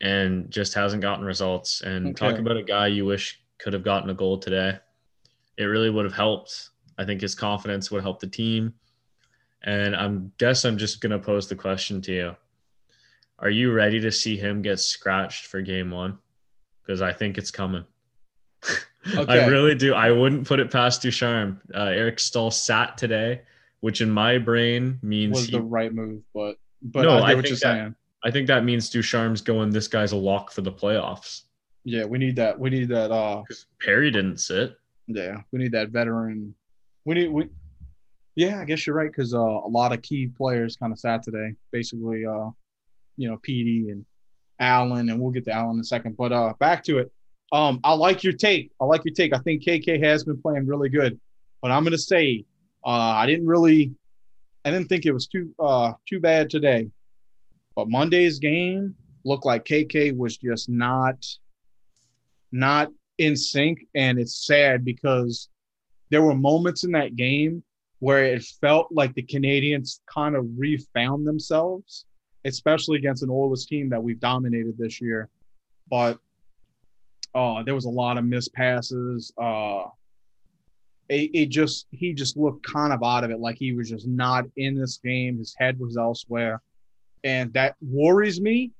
and 0.00 0.50
just 0.50 0.72
hasn't 0.74 1.02
gotten 1.02 1.24
results. 1.24 1.80
And 1.80 2.16
talk 2.16 2.38
about 2.38 2.56
a 2.56 2.62
guy 2.62 2.86
you 2.86 3.04
wish 3.04 3.40
could 3.58 3.72
have 3.72 3.82
gotten 3.82 4.08
a 4.10 4.14
goal 4.14 4.38
today. 4.38 4.78
It 5.58 5.64
really 5.64 5.90
would 5.90 6.04
have 6.04 6.14
helped. 6.14 6.70
I 6.98 7.04
think 7.04 7.20
his 7.20 7.34
confidence 7.34 7.90
would 7.90 8.02
help 8.02 8.20
the 8.20 8.26
team. 8.26 8.74
And 9.62 9.96
I'm 9.96 10.32
guess 10.38 10.64
I'm 10.64 10.78
just 10.78 11.00
gonna 11.00 11.18
pose 11.18 11.48
the 11.48 11.56
question 11.56 12.00
to 12.02 12.12
you: 12.12 12.36
Are 13.38 13.50
you 13.50 13.72
ready 13.72 14.00
to 14.00 14.12
see 14.12 14.36
him 14.36 14.62
get 14.62 14.78
scratched 14.80 15.46
for 15.46 15.60
game 15.60 15.90
one? 15.90 16.18
Because 16.82 17.02
I 17.02 17.12
think 17.12 17.36
it's 17.38 17.50
coming. 17.50 17.84
I 19.28 19.46
really 19.46 19.74
do. 19.74 19.94
I 19.94 20.10
wouldn't 20.10 20.46
put 20.46 20.60
it 20.60 20.70
past 20.70 21.02
Ducharme. 21.02 21.60
Uh, 21.74 21.84
Eric 21.84 22.18
Staal 22.18 22.50
sat 22.50 22.96
today, 22.98 23.42
which 23.80 24.00
in 24.00 24.10
my 24.10 24.38
brain 24.38 24.98
means 25.02 25.32
Was 25.34 25.46
he, 25.46 25.52
the 25.52 25.62
right 25.62 25.92
move, 25.92 26.22
but 26.34 26.58
but 26.82 27.02
No, 27.02 27.10
I, 27.18 27.30
I 27.30 27.34
what 27.34 27.44
think 27.44 27.54
that- 27.54 27.60
saying. 27.60 27.94
I 28.24 28.30
think 28.30 28.48
that 28.48 28.64
means 28.64 28.90
Ducharme's 28.90 29.40
going. 29.40 29.70
This 29.70 29.86
guy's 29.88 30.10
a 30.12 30.16
lock 30.16 30.50
for 30.50 30.62
the 30.62 30.72
playoffs. 30.72 31.42
Yeah, 31.84 32.04
we 32.04 32.18
need 32.18 32.34
that. 32.36 32.58
We 32.58 32.70
need 32.70 32.88
that 32.88 33.12
uh 33.12 33.42
Perry 33.80 34.10
didn't 34.10 34.38
sit. 34.38 34.76
yeah, 35.06 35.42
we 35.52 35.60
need 35.60 35.72
that 35.72 35.90
veteran. 35.90 36.54
We 37.06 37.14
need 37.14 37.28
we 37.28 37.48
yeah, 38.34 38.60
I 38.60 38.64
guess 38.66 38.86
you're 38.86 38.94
right, 38.94 39.10
because 39.10 39.32
uh, 39.32 39.38
a 39.38 39.68
lot 39.68 39.94
of 39.94 40.02
key 40.02 40.26
players 40.26 40.76
kind 40.76 40.92
of 40.92 40.98
sat 40.98 41.22
today. 41.22 41.54
Basically, 41.72 42.26
uh, 42.26 42.50
you 43.16 43.30
know, 43.30 43.38
PD 43.38 43.90
and 43.90 44.04
Allen, 44.60 45.08
and 45.08 45.18
we'll 45.18 45.30
get 45.30 45.44
to 45.46 45.52
Allen 45.52 45.76
in 45.76 45.80
a 45.80 45.84
second. 45.84 46.16
But 46.18 46.32
uh, 46.32 46.52
back 46.60 46.84
to 46.84 46.98
it. 46.98 47.10
Um, 47.52 47.80
I 47.84 47.94
like 47.94 48.24
your 48.24 48.34
take. 48.34 48.72
I 48.80 48.84
like 48.84 49.04
your 49.04 49.14
take. 49.14 49.32
I 49.32 49.38
think 49.38 49.64
KK 49.64 50.02
has 50.02 50.24
been 50.24 50.40
playing 50.42 50.66
really 50.66 50.88
good, 50.88 51.18
but 51.62 51.70
I'm 51.70 51.84
gonna 51.84 51.96
say 51.96 52.44
uh, 52.84 52.90
I 52.90 53.24
didn't 53.24 53.46
really, 53.46 53.94
I 54.64 54.70
didn't 54.70 54.88
think 54.88 55.06
it 55.06 55.12
was 55.12 55.28
too 55.28 55.54
uh 55.58 55.92
too 56.08 56.20
bad 56.20 56.50
today. 56.50 56.90
But 57.76 57.88
Monday's 57.88 58.40
game 58.40 58.96
looked 59.24 59.46
like 59.46 59.64
KK 59.64 60.16
was 60.16 60.36
just 60.36 60.68
not, 60.68 61.24
not 62.50 62.90
in 63.16 63.36
sync, 63.36 63.86
and 63.94 64.18
it's 64.18 64.44
sad 64.44 64.84
because 64.84 65.48
there 66.10 66.22
were 66.22 66.34
moments 66.34 66.84
in 66.84 66.92
that 66.92 67.16
game 67.16 67.62
where 67.98 68.24
it 68.24 68.42
felt 68.60 68.88
like 68.92 69.14
the 69.14 69.22
Canadiens 69.22 70.00
kind 70.12 70.36
of 70.36 70.46
refound 70.56 71.26
themselves, 71.26 72.04
especially 72.44 72.98
against 72.98 73.22
an 73.22 73.30
Oilers 73.30 73.66
team 73.66 73.88
that 73.88 74.02
we've 74.02 74.20
dominated 74.20 74.76
this 74.78 75.00
year. 75.00 75.28
But 75.90 76.18
uh, 77.34 77.62
there 77.62 77.74
was 77.74 77.84
a 77.84 77.90
lot 77.90 78.18
of 78.18 78.24
missed 78.24 78.52
passes. 78.54 79.32
Uh, 79.40 79.84
it, 81.08 81.30
it 81.32 81.46
just 81.46 81.86
he 81.90 82.12
just 82.12 82.36
looked 82.36 82.66
kind 82.66 82.92
of 82.92 83.02
out 83.02 83.24
of 83.24 83.30
it, 83.30 83.38
like 83.38 83.56
he 83.56 83.72
was 83.72 83.90
just 83.90 84.06
not 84.06 84.44
in 84.56 84.74
this 84.74 84.98
game. 84.98 85.38
His 85.38 85.54
head 85.56 85.78
was 85.78 85.96
elsewhere, 85.96 86.60
and 87.24 87.52
that 87.54 87.76
worries 87.80 88.40
me. 88.40 88.72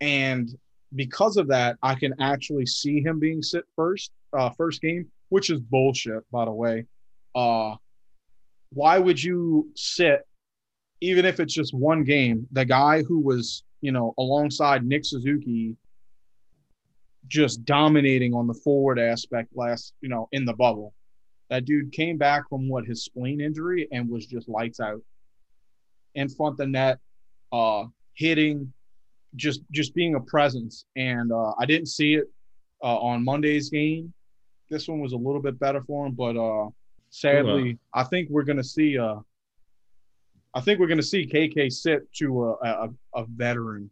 And 0.00 0.50
because 0.94 1.36
of 1.36 1.48
that, 1.48 1.76
I 1.82 1.94
can 1.94 2.14
actually 2.20 2.66
see 2.66 3.00
him 3.00 3.18
being 3.18 3.42
sit 3.42 3.64
first, 3.76 4.12
uh, 4.32 4.50
first 4.50 4.80
game, 4.80 5.10
which 5.32 5.48
is 5.48 5.60
bullshit, 5.60 6.30
by 6.30 6.44
the 6.44 6.52
way. 6.52 6.84
Uh, 7.34 7.74
why 8.74 8.98
would 8.98 9.22
you 9.22 9.70
sit, 9.74 10.26
even 11.00 11.24
if 11.24 11.40
it's 11.40 11.54
just 11.54 11.72
one 11.72 12.04
game, 12.04 12.46
the 12.52 12.66
guy 12.66 13.02
who 13.02 13.18
was, 13.18 13.64
you 13.80 13.92
know, 13.92 14.12
alongside 14.18 14.84
Nick 14.84 15.06
Suzuki, 15.06 15.74
just 17.28 17.64
dominating 17.64 18.34
on 18.34 18.46
the 18.46 18.52
forward 18.52 18.98
aspect 18.98 19.48
last, 19.54 19.94
you 20.02 20.10
know, 20.10 20.28
in 20.32 20.44
the 20.44 20.52
bubble. 20.52 20.92
That 21.48 21.64
dude 21.64 21.92
came 21.92 22.18
back 22.18 22.46
from 22.50 22.68
what 22.68 22.84
his 22.84 23.02
spleen 23.02 23.40
injury 23.40 23.88
and 23.90 24.10
was 24.10 24.26
just 24.26 24.50
lights 24.50 24.80
out 24.80 25.00
in 26.14 26.28
front 26.28 26.54
of 26.54 26.58
the 26.58 26.66
net, 26.66 26.98
uh, 27.52 27.84
hitting, 28.12 28.70
just 29.36 29.62
just 29.70 29.94
being 29.94 30.14
a 30.14 30.20
presence. 30.20 30.84
And 30.94 31.32
uh, 31.32 31.54
I 31.58 31.64
didn't 31.64 31.88
see 31.88 32.16
it 32.16 32.26
uh, 32.82 32.98
on 32.98 33.24
Monday's 33.24 33.70
game. 33.70 34.12
This 34.72 34.88
one 34.88 35.00
was 35.00 35.12
a 35.12 35.16
little 35.18 35.42
bit 35.42 35.58
better 35.58 35.82
for 35.82 36.06
him, 36.06 36.14
but 36.14 36.34
uh, 36.34 36.70
sadly, 37.10 37.78
I 37.92 38.04
think 38.04 38.30
we're 38.30 38.42
gonna 38.42 38.64
see. 38.64 38.98
Uh, 38.98 39.16
I 40.54 40.62
think 40.62 40.80
we're 40.80 40.86
gonna 40.86 41.02
see 41.02 41.26
KK 41.26 41.70
sit 41.70 42.10
to 42.14 42.44
a 42.44 42.52
a, 42.54 42.88
a 43.14 43.24
veteran, 43.26 43.90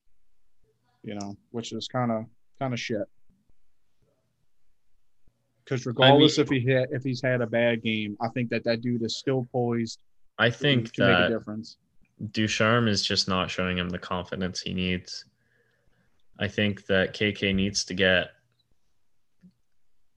you 1.03 1.15
know, 1.17 1.37
which 1.51 1.73
is 1.73 1.87
kind 1.87 2.11
of 2.11 2.25
kind 2.59 2.73
of 2.73 2.81
shit. 2.81 3.05
Because 5.63 5.85
regardless 5.85 6.39
if 6.39 6.49
he 6.49 6.65
had, 6.65 6.89
if 6.93 7.05
he's 7.05 7.21
had 7.21 7.43
a 7.43 7.47
bad 7.47 7.83
game, 7.83 8.17
I 8.19 8.29
think 8.29 8.49
that 8.49 8.65
that 8.65 8.81
dude 8.81 9.03
is 9.03 9.19
still 9.19 9.47
poised 9.53 10.01
I 10.39 10.49
to, 10.49 10.57
think 10.57 10.95
to 10.95 11.03
make 11.03 11.11
a 11.11 11.21
that 11.21 11.29
difference. 11.29 11.77
Ducharme 12.33 12.89
is 12.89 13.03
just 13.03 13.29
not 13.29 13.51
showing 13.51 13.77
him 13.77 13.91
the 13.91 13.99
confidence 13.99 14.63
he 14.63 14.73
needs. 14.73 15.27
I 16.39 16.49
think 16.49 16.87
that 16.87 17.13
KK 17.13 17.55
needs 17.55 17.85
to 17.85 17.95
get 17.95 18.31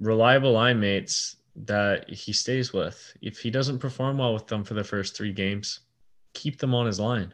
reliable 0.03 0.51
line 0.51 0.79
mates 0.79 1.37
that 1.55 2.09
he 2.09 2.33
stays 2.33 2.73
with. 2.73 3.15
If 3.21 3.39
he 3.39 3.49
doesn't 3.51 3.79
perform 3.79 4.17
well 4.17 4.33
with 4.33 4.47
them 4.47 4.63
for 4.63 4.73
the 4.73 4.83
first 4.83 5.15
three 5.15 5.31
games, 5.33 5.81
keep 6.33 6.57
them 6.59 6.73
on 6.73 6.85
his 6.85 6.99
line. 6.99 7.33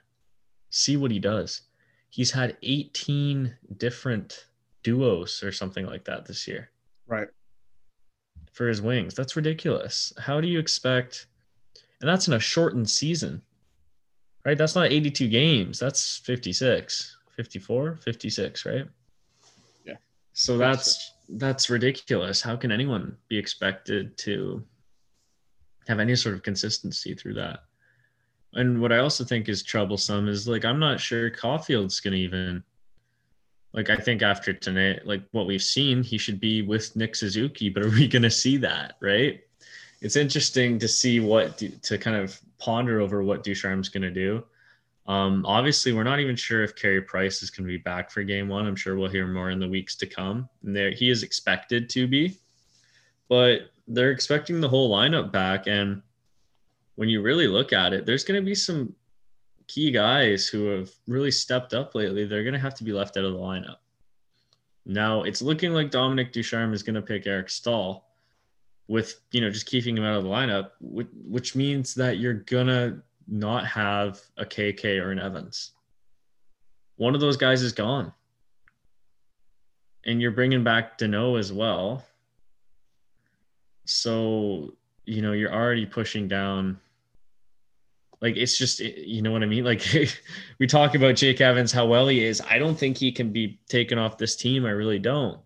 See 0.69 0.97
what 0.97 1.11
he 1.11 1.19
does. 1.19 1.61
He's 2.09 2.31
had 2.31 2.57
18 2.63 3.55
different 3.77 4.47
duos 4.83 5.43
or 5.43 5.51
something 5.51 5.85
like 5.85 6.05
that 6.05 6.25
this 6.25 6.47
year 6.47 6.71
Right. 7.07 7.27
for 8.51 8.67
his 8.67 8.81
wings. 8.81 9.13
That's 9.13 9.35
ridiculous. 9.35 10.11
How 10.17 10.41
do 10.41 10.47
you 10.47 10.59
expect? 10.59 11.27
And 12.01 12.09
that's 12.09 12.27
in 12.27 12.33
a 12.33 12.39
shortened 12.39 12.89
season, 12.89 13.41
right? 14.45 14.57
That's 14.57 14.75
not 14.75 14.91
82 14.91 15.27
games. 15.27 15.79
That's 15.79 16.17
56, 16.17 17.17
54, 17.35 17.97
56, 17.97 18.65
right? 18.65 18.85
Yeah. 19.85 19.95
So 20.33 20.57
that's 20.57 21.13
that's 21.33 21.69
ridiculous. 21.69 22.41
How 22.41 22.55
can 22.55 22.71
anyone 22.71 23.15
be 23.27 23.37
expected 23.37 24.17
to 24.19 24.63
have 25.87 25.99
any 25.99 26.15
sort 26.15 26.35
of 26.35 26.43
consistency 26.43 27.13
through 27.13 27.35
that? 27.35 27.59
And 28.53 28.81
what 28.81 28.91
I 28.91 28.99
also 28.99 29.23
think 29.23 29.47
is 29.47 29.61
troublesome 29.61 30.27
is 30.27 30.47
like 30.47 30.65
I'm 30.65 30.79
not 30.79 30.99
sure 30.99 31.29
Caufield's 31.29 31.99
gonna 31.99 32.15
even 32.15 32.63
like 33.73 33.89
I 33.91 33.95
think 33.95 34.23
after 34.23 34.51
tonight, 34.51 35.05
like 35.05 35.23
what 35.31 35.45
we've 35.45 35.61
seen, 35.61 36.01
he 36.01 36.17
should 36.17 36.39
be 36.39 36.63
with 36.63 36.95
Nick 36.95 37.15
Suzuki, 37.15 37.69
but 37.69 37.83
are 37.83 37.89
we 37.89 38.07
gonna 38.09 38.31
see 38.31 38.57
that, 38.57 38.95
right? 38.99 39.41
It's 40.01 40.15
interesting 40.15 40.79
to 40.79 40.87
see 40.87 41.19
what 41.19 41.61
to 41.83 41.97
kind 41.97 42.17
of 42.17 42.39
ponder 42.57 43.01
over 43.01 43.21
what 43.21 43.43
Ducharme's 43.43 43.89
gonna 43.89 44.11
do. 44.11 44.43
Um, 45.09 45.43
obviously, 45.43 45.91
we're 45.91 46.03
not 46.03 46.19
even 46.19 46.35
sure 46.35 46.63
if 46.63 46.75
Carey 46.75 47.01
Price 47.01 47.41
is 47.41 47.49
going 47.49 47.65
to 47.65 47.67
be 47.67 47.81
back 47.81 48.11
for 48.11 48.21
game 48.21 48.47
one. 48.47 48.67
I'm 48.67 48.75
sure 48.75 48.95
we'll 48.95 49.09
hear 49.09 49.25
more 49.25 49.49
in 49.49 49.59
the 49.59 49.67
weeks 49.67 49.95
to 49.95 50.05
come. 50.05 50.47
And 50.63 50.75
there, 50.75 50.91
he 50.91 51.09
is 51.09 51.23
expected 51.23 51.89
to 51.89 52.07
be, 52.07 52.37
but 53.27 53.71
they're 53.87 54.11
expecting 54.11 54.61
the 54.61 54.69
whole 54.69 54.95
lineup 54.95 55.31
back. 55.31 55.65
And 55.65 56.03
when 56.93 57.09
you 57.09 57.23
really 57.23 57.47
look 57.47 57.73
at 57.73 57.91
it, 57.91 58.05
there's 58.05 58.23
going 58.23 58.39
to 58.39 58.45
be 58.45 58.53
some 58.53 58.93
key 59.65 59.89
guys 59.89 60.47
who 60.47 60.67
have 60.67 60.91
really 61.07 61.31
stepped 61.31 61.73
up 61.73 61.95
lately. 61.95 62.25
They're 62.25 62.43
going 62.43 62.53
to 62.53 62.59
have 62.59 62.75
to 62.75 62.83
be 62.83 62.93
left 62.93 63.17
out 63.17 63.25
of 63.25 63.33
the 63.33 63.39
lineup. 63.39 63.77
Now 64.85 65.23
it's 65.23 65.41
looking 65.41 65.73
like 65.73 65.89
Dominic 65.89 66.31
Ducharme 66.31 66.73
is 66.73 66.83
going 66.83 66.95
to 66.95 67.01
pick 67.01 67.25
Eric 67.25 67.49
Staal 67.49 68.05
with, 68.87 69.19
you 69.31 69.41
know, 69.41 69.49
just 69.49 69.65
keeping 69.65 69.97
him 69.97 70.03
out 70.03 70.17
of 70.17 70.23
the 70.23 70.29
lineup, 70.29 70.71
which, 70.79 71.07
which 71.27 71.55
means 71.55 71.95
that 71.95 72.19
you're 72.19 72.33
going 72.33 72.67
to 72.67 73.01
not 73.29 73.65
have 73.67 74.19
a 74.37 74.45
KK 74.45 75.01
or 75.01 75.11
an 75.11 75.19
Evans. 75.19 75.71
One 76.97 77.15
of 77.15 77.21
those 77.21 77.37
guys 77.37 77.61
is 77.61 77.73
gone. 77.73 78.13
and 80.05 80.21
you're 80.21 80.31
bringing 80.31 80.63
back 80.63 80.97
Danault 80.97 81.39
as 81.39 81.51
well. 81.51 82.05
So, 83.85 84.73
you 85.05 85.21
know, 85.21 85.33
you're 85.33 85.53
already 85.53 85.85
pushing 85.85 86.27
down. 86.27 86.79
Like, 88.21 88.35
it's 88.37 88.57
just, 88.57 88.79
you 88.79 89.21
know 89.21 89.31
what 89.31 89.43
I 89.43 89.45
mean? 89.45 89.63
Like, 89.65 89.83
we 90.59 90.67
talk 90.67 90.95
about 90.95 91.15
Jake 91.15 91.41
Evans, 91.41 91.71
how 91.71 91.85
well 91.85 92.07
he 92.07 92.23
is. 92.23 92.41
I 92.49 92.59
don't 92.59 92.77
think 92.77 92.97
he 92.97 93.11
can 93.11 93.31
be 93.31 93.59
taken 93.67 93.97
off 93.97 94.17
this 94.17 94.35
team. 94.35 94.65
I 94.65 94.71
really 94.71 94.99
don't. 94.99 95.39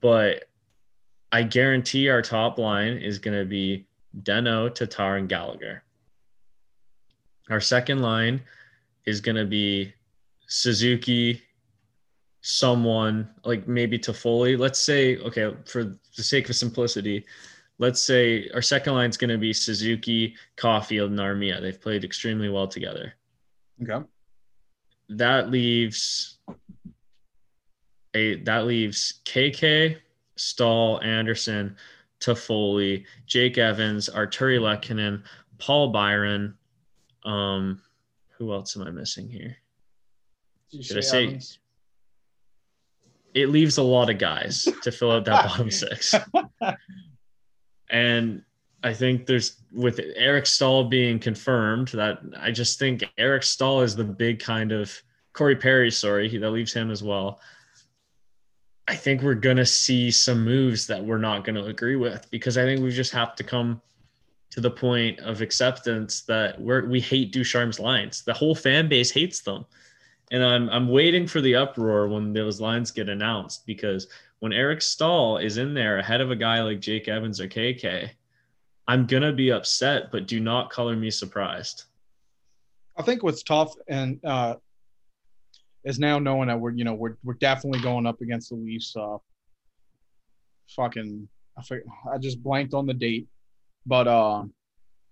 But 0.00 0.44
I 1.30 1.42
guarantee 1.42 2.08
our 2.08 2.22
top 2.22 2.58
line 2.58 2.98
is 2.98 3.18
going 3.18 3.38
to 3.38 3.44
be 3.44 3.86
Danault, 4.22 4.74
Tatar, 4.74 5.16
and 5.16 5.28
Gallagher. 5.28 5.82
Our 7.52 7.60
second 7.60 8.00
line 8.00 8.40
is 9.04 9.20
going 9.20 9.36
to 9.36 9.44
be 9.44 9.92
Suzuki, 10.46 11.42
someone 12.40 13.28
like 13.44 13.68
maybe 13.68 13.98
Toffoli. 13.98 14.58
Let's 14.58 14.78
say, 14.78 15.18
okay, 15.18 15.54
for 15.66 15.84
the 15.84 16.22
sake 16.22 16.48
of 16.48 16.56
simplicity, 16.56 17.26
let's 17.78 18.02
say 18.02 18.48
our 18.54 18.62
second 18.62 18.94
line 18.94 19.10
is 19.10 19.18
going 19.18 19.28
to 19.28 19.36
be 19.36 19.52
Suzuki, 19.52 20.34
Caufield, 20.56 21.08
and 21.08 21.18
Armia. 21.18 21.60
They've 21.60 21.78
played 21.78 22.04
extremely 22.04 22.48
well 22.48 22.66
together. 22.66 23.12
Okay. 23.82 24.02
That 25.10 25.50
leaves 25.50 26.38
a 28.14 28.36
that 28.44 28.64
leaves 28.64 29.20
KK, 29.26 29.98
Staal, 30.36 31.02
Anderson, 31.02 31.76
Toffoli, 32.18 33.04
Jake 33.26 33.58
Evans, 33.58 34.08
Artturi 34.08 34.58
Lehkonen, 34.58 35.22
Paul 35.58 35.88
Byron. 35.88 36.56
Um, 37.24 37.80
who 38.38 38.52
else 38.52 38.76
am 38.76 38.82
I 38.82 38.90
missing 38.90 39.28
here? 39.28 39.56
Should 40.80 40.98
I 40.98 41.00
say? 41.00 41.26
Evans? 41.26 41.58
It 43.34 43.48
leaves 43.48 43.78
a 43.78 43.82
lot 43.82 44.10
of 44.10 44.18
guys 44.18 44.68
to 44.82 44.92
fill 44.92 45.12
out 45.12 45.24
that 45.24 45.46
bottom 45.46 45.70
six. 45.70 46.14
and 47.90 48.42
I 48.82 48.92
think 48.92 49.26
there's 49.26 49.62
with 49.72 50.00
Eric 50.16 50.46
Staal 50.46 50.84
being 50.84 51.18
confirmed 51.18 51.88
that 51.88 52.20
I 52.36 52.50
just 52.50 52.78
think 52.78 53.04
Eric 53.16 53.42
Staal 53.42 53.80
is 53.82 53.94
the 53.94 54.04
big 54.04 54.40
kind 54.40 54.72
of 54.72 54.92
Corey 55.32 55.56
Perry, 55.56 55.90
sorry, 55.90 56.36
that 56.36 56.50
leaves 56.50 56.72
him 56.72 56.90
as 56.90 57.02
well. 57.02 57.40
I 58.88 58.96
think 58.96 59.22
we're 59.22 59.34
gonna 59.34 59.64
see 59.64 60.10
some 60.10 60.44
moves 60.44 60.86
that 60.88 61.02
we're 61.02 61.18
not 61.18 61.44
gonna 61.44 61.64
agree 61.64 61.96
with 61.96 62.28
because 62.30 62.58
I 62.58 62.64
think 62.64 62.82
we 62.82 62.90
just 62.90 63.12
have 63.12 63.36
to 63.36 63.44
come 63.44 63.80
to 64.52 64.60
the 64.60 64.70
point 64.70 65.18
of 65.20 65.40
acceptance 65.40 66.20
that 66.22 66.60
we're 66.60 66.86
we 66.86 67.00
hate 67.00 67.32
Ducharme's 67.32 67.80
lines. 67.80 68.22
The 68.22 68.34
whole 68.34 68.54
fan 68.54 68.88
base 68.88 69.10
hates 69.10 69.40
them. 69.40 69.64
And 70.30 70.44
I'm 70.44 70.68
I'm 70.68 70.88
waiting 70.88 71.26
for 71.26 71.40
the 71.40 71.56
uproar 71.56 72.06
when 72.06 72.32
those 72.32 72.60
lines 72.60 72.90
get 72.90 73.08
announced 73.08 73.66
because 73.66 74.08
when 74.40 74.52
Eric 74.52 74.82
Staal 74.82 75.38
is 75.38 75.56
in 75.56 75.72
there 75.72 75.98
ahead 75.98 76.20
of 76.20 76.30
a 76.30 76.36
guy 76.36 76.62
like 76.62 76.80
Jake 76.80 77.08
Evans 77.08 77.40
or 77.40 77.48
KK, 77.48 78.10
I'm 78.86 79.06
gonna 79.06 79.32
be 79.32 79.52
upset, 79.52 80.12
but 80.12 80.26
do 80.26 80.38
not 80.38 80.70
color 80.70 80.96
me 80.96 81.10
surprised. 81.10 81.84
I 82.98 83.02
think 83.02 83.22
what's 83.22 83.42
tough 83.42 83.72
and 83.88 84.20
uh, 84.22 84.56
is 85.84 85.98
now 85.98 86.18
knowing 86.18 86.48
that 86.48 86.60
we're 86.60 86.72
you 86.72 86.84
know 86.84 86.94
we're 86.94 87.16
we're 87.24 87.34
definitely 87.34 87.80
going 87.80 88.06
up 88.06 88.20
against 88.20 88.50
the 88.50 88.56
Leafs. 88.56 88.94
Uh, 88.94 89.16
fucking, 90.76 91.26
I 91.56 91.62
I 92.12 92.18
just 92.18 92.42
blanked 92.42 92.74
on 92.74 92.84
the 92.84 92.92
date, 92.92 93.28
but 93.86 94.08
uh, 94.08 94.44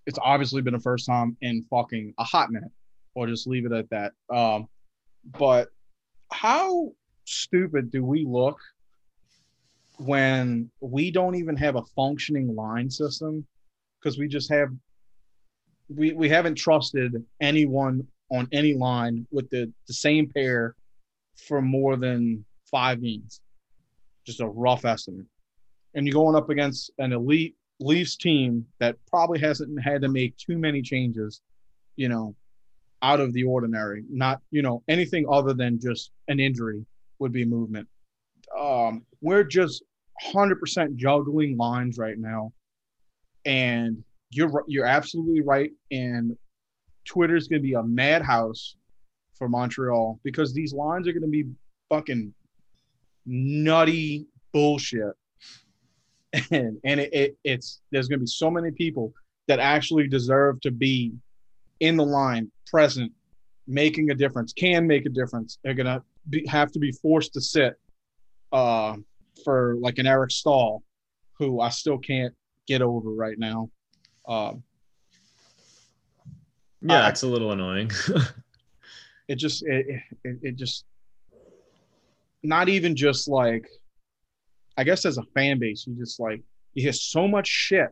it's 0.07 0.19
obviously 0.23 0.62
been 0.62 0.75
the 0.75 0.81
first 0.81 1.07
time 1.07 1.37
in 1.41 1.65
fucking 1.71 2.15
a 2.19 2.25
hot 2.25 2.50
minute. 2.50 2.71
Or 3.15 3.27
just 3.27 3.49
leave 3.49 3.67
it 3.67 3.73
at 3.73 3.91
that. 3.91 4.12
Um, 4.33 4.69
but 5.39 5.69
how 6.33 6.93
stupid 7.25 7.91
do 7.91 8.05
we 8.05 8.25
look 8.25 8.59
when 9.99 10.71
we 10.81 11.11
don't 11.11 11.35
even 11.35 11.57
have 11.57 11.77
a 11.77 11.83
functioning 11.97 12.55
line 12.55 12.89
system 12.89 13.47
because 13.99 14.19
we 14.19 14.28
just 14.28 14.50
have 14.50 14.71
we 15.89 16.13
we 16.13 16.28
haven't 16.28 16.54
trusted 16.54 17.13
anyone 17.41 18.06
on 18.30 18.49
any 18.52 18.75
line 18.75 19.26
with 19.30 19.50
the, 19.50 19.71
the 19.89 19.93
same 19.93 20.28
pair 20.28 20.75
for 21.49 21.61
more 21.61 21.97
than 21.97 22.45
five 22.71 23.02
games. 23.02 23.41
Just 24.25 24.41
a 24.41 24.47
rough 24.47 24.85
estimate. 24.85 25.26
And 25.95 26.06
you're 26.06 26.15
going 26.15 26.37
up 26.37 26.49
against 26.49 26.93
an 26.99 27.13
elite 27.13 27.56
Leafs 27.80 28.16
team 28.16 28.66
that 28.78 28.97
probably 29.08 29.38
hasn't 29.38 29.80
had 29.82 30.02
to 30.02 30.08
make 30.08 30.36
too 30.36 30.58
many 30.58 30.82
changes, 30.82 31.40
you 31.97 32.08
know, 32.08 32.34
out 33.02 33.21
of 33.21 33.32
the 33.32 33.45
ordinary. 33.45 34.04
Not, 34.10 34.40
you 34.50 34.62
know, 34.62 34.82
anything 34.88 35.26
other 35.30 35.54
than 35.54 35.80
just 35.80 36.12
an 36.28 36.38
injury 36.40 36.84
would 37.19 37.32
be 37.32 37.45
movement. 37.45 37.88
Um, 38.58 39.04
we're 39.21 39.45
just 39.45 39.82
100% 40.32 40.97
juggling 40.97 41.56
lines 41.56 41.99
right 41.99 42.19
now. 42.19 42.52
And 43.47 44.02
you're 44.30 44.64
you're 44.69 44.86
absolutely 44.86 45.40
right. 45.40 45.71
And 45.90 46.36
Twitter's 47.04 47.49
going 47.49 47.62
to 47.62 47.66
be 47.66 47.75
a 47.75 47.82
madhouse 47.82 48.76
for 49.34 49.49
Montreal 49.49 50.21
because 50.23 50.52
these 50.52 50.75
lines 50.75 51.08
are 51.08 51.12
going 51.12 51.23
to 51.23 51.28
be 51.28 51.47
fucking 51.88 52.32
nutty 53.26 54.26
bullshit. 54.52 55.14
And 56.50 56.78
and 56.84 57.00
it, 57.00 57.12
it, 57.12 57.36
it's 57.43 57.80
there's 57.90 58.08
going 58.08 58.21
to 58.21 58.25
be 58.25 58.28
so 58.28 58.50
many 58.50 58.71
people 58.71 59.12
that 59.49 59.58
actually 59.58 60.06
deserve 60.06 60.60
to 60.60 60.71
be 60.71 61.12
in 61.80 61.97
the 61.97 62.04
line, 62.04 62.50
present, 62.66 63.12
making 63.66 64.10
a 64.10 64.14
difference, 64.14 64.52
can 64.52 64.86
make 64.86 65.06
a 65.06 65.08
difference. 65.08 65.58
They're 65.64 65.75
going 65.75 65.86
to 65.86 66.02
be, 66.28 66.47
have 66.47 66.71
to 66.73 66.78
be 66.78 66.93
forced 66.93 67.32
to 67.34 67.40
sit 67.40 67.75
uh, 68.52 68.97
for 69.45 69.76
like 69.80 69.99
an 69.99 70.06
Eric 70.06 70.30
Staal, 70.30 70.82
who 71.34 71.60
I 71.60 71.71
still 71.71 71.99
can't 71.99 72.34
get 72.66 72.82
over 72.82 73.10
right 73.10 73.38
now. 73.38 73.71
Um, 74.28 74.62
yeah, 76.82 77.08
it's 77.08 77.23
a 77.23 77.26
little 77.26 77.52
annoying. 77.52 77.90
it 79.28 79.36
just 79.36 79.64
it, 79.66 79.86
it, 80.25 80.38
it 80.43 80.56
just 80.56 80.84
not 82.43 82.69
even 82.69 82.97
just 82.97 83.28
like 83.28 83.69
I 84.76 84.85
guess 84.85 85.04
as 85.04 85.19
a 85.19 85.23
fan 85.35 85.59
base, 85.59 85.87
you 85.87 85.95
just 85.95 86.21
like 86.21 86.43
you 86.75 86.83
hear 86.83 86.93
so 86.93 87.26
much 87.26 87.47
shit 87.47 87.89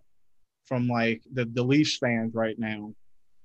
from 0.67 0.87
like 0.87 1.23
the, 1.33 1.45
the 1.47 1.63
Leafs 1.63 1.97
fans 1.97 2.35
right 2.35 2.59
now 2.59 2.93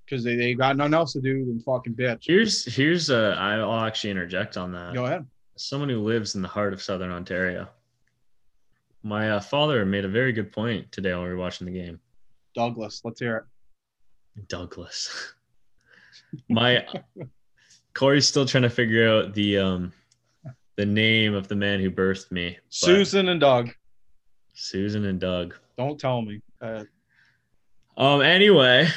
because 0.06 0.24
they, 0.24 0.36
they 0.36 0.54
got 0.54 0.78
nothing 0.78 0.94
else 0.94 1.14
to 1.14 1.22
do 1.22 1.46
than 1.46 1.60
fucking 1.62 1.96
bitch. 1.96 2.24
Here's 2.26 2.66
here's 2.66 3.10
a 3.10 3.36
I'll 3.40 3.86
actually 3.86 4.12
interject 4.12 4.58
on 4.58 4.72
that. 4.74 4.94
Go 4.94 5.06
ahead. 5.06 5.26
Someone 5.56 5.90
who 5.90 6.00
lives 6.00 6.36
in 6.36 6.42
the 6.42 6.48
heart 6.48 6.74
of 6.74 6.82
Southern 6.82 7.12
Ontario. 7.12 7.68
My 9.04 9.32
uh, 9.32 9.40
father 9.40 9.86
made 9.86 10.06
a 10.06 10.10
very 10.10 10.32
good 10.32 10.52
point 10.52 10.92
today 10.92 11.14
while 11.14 11.24
we 11.24 11.30
were 11.30 11.38
watching 11.38 11.68
the 11.68 11.74
game. 11.74 12.00
Douglas, 12.56 13.02
let's 13.04 13.20
hear 13.20 13.38
it. 13.38 14.48
Douglas. 14.48 15.34
My 16.50 16.86
Corey's 17.94 18.28
still 18.28 18.46
trying 18.46 18.64
to 18.64 18.70
figure 18.70 19.08
out 19.08 19.34
the 19.34 19.58
um 19.58 19.94
the 20.76 20.86
name 20.86 21.34
of 21.34 21.48
the 21.48 21.56
man 21.56 21.80
who 21.80 21.92
birthed 21.92 22.32
me. 22.32 22.58
Susan 22.70 23.30
and 23.30 23.40
Doug. 23.40 23.72
Susan 24.54 25.06
and 25.06 25.20
Doug. 25.20 25.56
Don't 25.78 26.00
tell 26.00 26.22
me. 26.22 26.42
Uh, 26.62 26.84
um. 27.98 28.22
Anyway, 28.22 28.88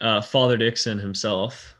uh, 0.00 0.20
Father 0.20 0.56
Dixon 0.56 0.98
himself 0.98 1.74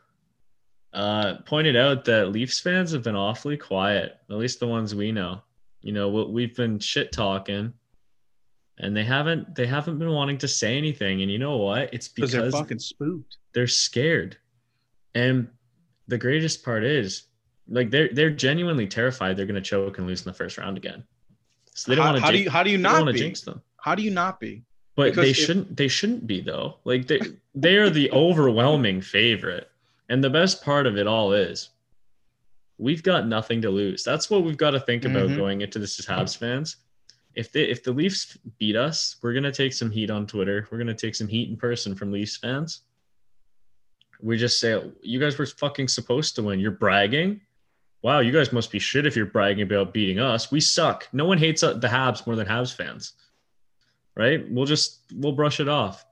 uh, 0.93 1.35
pointed 1.45 1.75
out 1.75 2.05
that 2.05 2.31
Leafs 2.31 2.59
fans 2.59 2.91
have 2.91 3.03
been 3.03 3.15
awfully 3.15 3.57
quiet, 3.57 4.17
at 4.29 4.35
least 4.35 4.59
the 4.59 4.67
ones 4.67 4.93
we 4.93 5.11
know. 5.11 5.41
You 5.81 5.93
know, 5.93 6.09
we've 6.09 6.55
been 6.55 6.79
shit 6.79 7.11
talking 7.11 7.73
and 8.81 8.97
they 8.97 9.03
haven't 9.03 9.55
they 9.55 9.67
haven't 9.67 9.99
been 9.99 10.11
wanting 10.11 10.37
to 10.39 10.47
say 10.47 10.77
anything. 10.77 11.21
And 11.21 11.31
you 11.31 11.37
know 11.37 11.57
what? 11.57 11.93
It's 11.93 12.07
because 12.07 12.31
they're 12.31 12.51
fucking 12.51 12.79
spooked. 12.79 13.37
They're 13.53 13.67
scared. 13.67 14.37
And 15.13 15.47
the 16.07 16.17
greatest 16.17 16.63
part 16.65 16.83
is 16.83 17.23
like 17.67 17.89
they're 17.89 18.09
they're 18.13 18.29
genuinely 18.29 18.87
terrified 18.87 19.37
they're 19.37 19.45
gonna 19.45 19.61
choke 19.61 19.97
and 19.97 20.07
lose 20.07 20.21
in 20.21 20.31
the 20.31 20.33
first 20.33 20.57
round 20.57 20.77
again. 20.77 21.03
So 21.73 21.91
they 21.91 21.95
don't 21.95 22.05
want 22.05 22.17
to. 22.17 22.23
How, 22.23 22.31
do 22.31 22.37
you 22.37 22.49
how 22.49 22.63
do 22.63 22.69
you 22.69 22.77
not 22.77 23.05
be? 23.05 23.13
jinx 23.13 23.41
them? 23.41 23.61
How 23.77 23.95
do 23.95 24.03
you 24.03 24.11
not 24.11 24.39
be? 24.39 24.63
But 24.95 25.11
because 25.11 25.23
they 25.23 25.31
if, 25.31 25.37
shouldn't 25.37 25.77
they 25.77 25.87
shouldn't 25.87 26.27
be 26.27 26.41
though. 26.41 26.77
Like 26.83 27.07
they 27.07 27.21
they 27.55 27.77
are 27.77 27.89
the 27.89 28.11
overwhelming 28.11 29.01
favorite. 29.01 29.69
And 30.09 30.21
the 30.21 30.29
best 30.29 30.63
part 30.63 30.87
of 30.87 30.97
it 30.97 31.07
all 31.07 31.31
is 31.31 31.69
we've 32.77 33.01
got 33.01 33.27
nothing 33.27 33.61
to 33.61 33.69
lose. 33.69 34.03
That's 34.03 34.29
what 34.29 34.43
we've 34.43 34.57
got 34.57 34.71
to 34.71 34.79
think 34.79 35.05
about 35.05 35.27
mm-hmm. 35.27 35.37
going 35.37 35.61
into 35.61 35.79
this 35.79 35.97
as 35.99 36.05
Habs 36.05 36.35
fans 36.37 36.75
if 37.35 37.51
they 37.51 37.63
if 37.63 37.83
the 37.83 37.91
Leafs 37.91 38.37
beat 38.57 38.75
us, 38.75 39.17
we're 39.21 39.33
gonna 39.33 39.51
take 39.51 39.73
some 39.73 39.89
heat 39.89 40.09
on 40.09 40.27
Twitter. 40.27 40.67
We're 40.71 40.77
gonna 40.77 40.93
take 40.93 41.15
some 41.15 41.27
heat 41.27 41.49
in 41.49 41.57
person 41.57 41.95
from 41.95 42.11
Leafs 42.11 42.37
fans. 42.37 42.81
We 44.19 44.37
just 44.37 44.59
say 44.59 44.81
you 45.01 45.19
guys 45.19 45.37
were 45.37 45.45
fucking 45.45 45.87
supposed 45.87 46.35
to 46.35 46.43
win. 46.43 46.59
You're 46.59 46.71
bragging. 46.71 47.41
Wow, 48.03 48.19
you 48.19 48.31
guys 48.31 48.51
must 48.51 48.71
be 48.71 48.79
shit 48.79 49.05
if 49.05 49.15
you're 49.15 49.27
bragging 49.27 49.63
about 49.63 49.93
beating 49.93 50.19
us. 50.19 50.51
We 50.51 50.59
suck. 50.59 51.07
No 51.13 51.25
one 51.25 51.37
hates 51.37 51.61
uh, 51.61 51.73
the 51.73 51.87
Habs 51.87 52.25
more 52.25 52.35
than 52.35 52.47
Habs 52.47 52.75
fans, 52.75 53.13
right? 54.15 54.49
We'll 54.49 54.65
just 54.65 55.01
we'll 55.13 55.33
brush 55.33 55.59
it 55.59 55.69
off. 55.69 56.05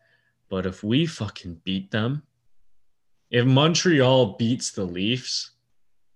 But 0.49 0.65
if 0.65 0.83
we 0.83 1.05
fucking 1.05 1.61
beat 1.63 1.89
them, 1.89 2.23
if 3.31 3.45
Montreal 3.45 4.37
beats 4.37 4.71
the 4.71 4.83
Leafs, 4.83 5.51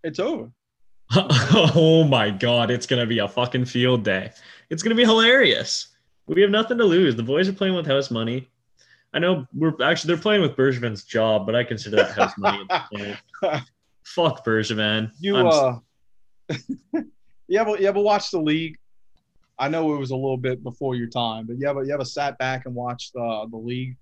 it's 0.03 0.19
over. 0.19 0.51
oh 1.15 2.03
my 2.03 2.29
god, 2.29 2.69
it's 2.69 2.85
gonna 2.85 3.05
be 3.05 3.19
a 3.19 3.27
fucking 3.27 3.65
field 3.65 4.03
day. 4.03 4.31
It's 4.69 4.83
gonna 4.83 4.95
be 4.95 5.05
hilarious. 5.05 5.87
We 6.27 6.41
have 6.41 6.51
nothing 6.51 6.77
to 6.77 6.85
lose. 6.85 7.15
The 7.15 7.23
boys 7.23 7.49
are 7.49 7.53
playing 7.53 7.75
with 7.75 7.87
house 7.87 8.11
money. 8.11 8.49
I 9.13 9.19
know 9.19 9.47
we're 9.53 9.73
actually 9.83 10.13
they're 10.13 10.21
playing 10.21 10.41
with 10.41 10.55
Bergevin's 10.55 11.03
job, 11.03 11.45
but 11.45 11.55
I 11.55 11.63
consider 11.63 11.97
that 11.97 12.11
house 12.11 12.37
money. 12.37 12.67
at 14.03 14.05
this 14.05 14.15
point. 14.15 14.35
Fuck 14.37 14.45
Bergevin. 14.45 15.11
You 15.19 15.35
I'm- 15.37 15.47
uh, 15.47 15.79
you 17.47 17.59
ever 17.59 17.77
you 17.77 17.87
ever 17.87 18.01
watched 18.01 18.31
the 18.31 18.41
league? 18.41 18.77
I 19.59 19.69
know 19.69 19.93
it 19.95 19.99
was 19.99 20.11
a 20.11 20.15
little 20.15 20.37
bit 20.37 20.63
before 20.63 20.95
your 20.95 21.07
time, 21.07 21.45
but 21.45 21.57
you 21.59 21.67
ever 21.67 21.83
you 21.83 21.93
ever 21.93 22.05
sat 22.05 22.37
back 22.37 22.65
and 22.65 22.75
watched 22.75 23.15
uh, 23.15 23.45
the 23.45 23.57
league? 23.57 23.97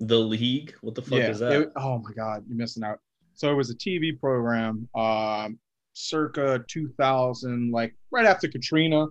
the 0.00 0.18
league. 0.18 0.74
What 0.80 0.94
the 0.94 1.02
fuck 1.02 1.18
is 1.18 1.38
that? 1.38 1.52
it- 1.52 1.72
oh 1.76 1.98
my 1.98 2.12
god, 2.12 2.44
you're 2.48 2.56
missing 2.56 2.84
out. 2.84 2.98
So 3.34 3.50
it 3.50 3.54
was 3.54 3.70
a 3.70 3.74
TV 3.74 4.18
program, 4.18 4.88
um, 4.94 5.58
circa 5.92 6.64
2000, 6.68 7.72
like 7.72 7.94
right 8.10 8.26
after 8.26 8.48
Katrina, 8.48 9.06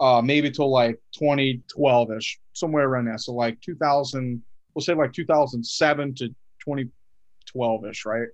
uh, 0.00 0.22
maybe 0.22 0.50
till 0.50 0.70
like 0.70 1.00
2012 1.18 2.12
ish, 2.12 2.38
somewhere 2.52 2.88
around 2.88 3.06
there. 3.06 3.18
So 3.18 3.32
like 3.32 3.60
2000, 3.60 4.42
we'll 4.74 4.82
say 4.82 4.94
like 4.94 5.12
2007 5.12 6.14
to 6.14 6.28
2012 6.28 7.86
ish, 7.86 8.06
right? 8.06 8.28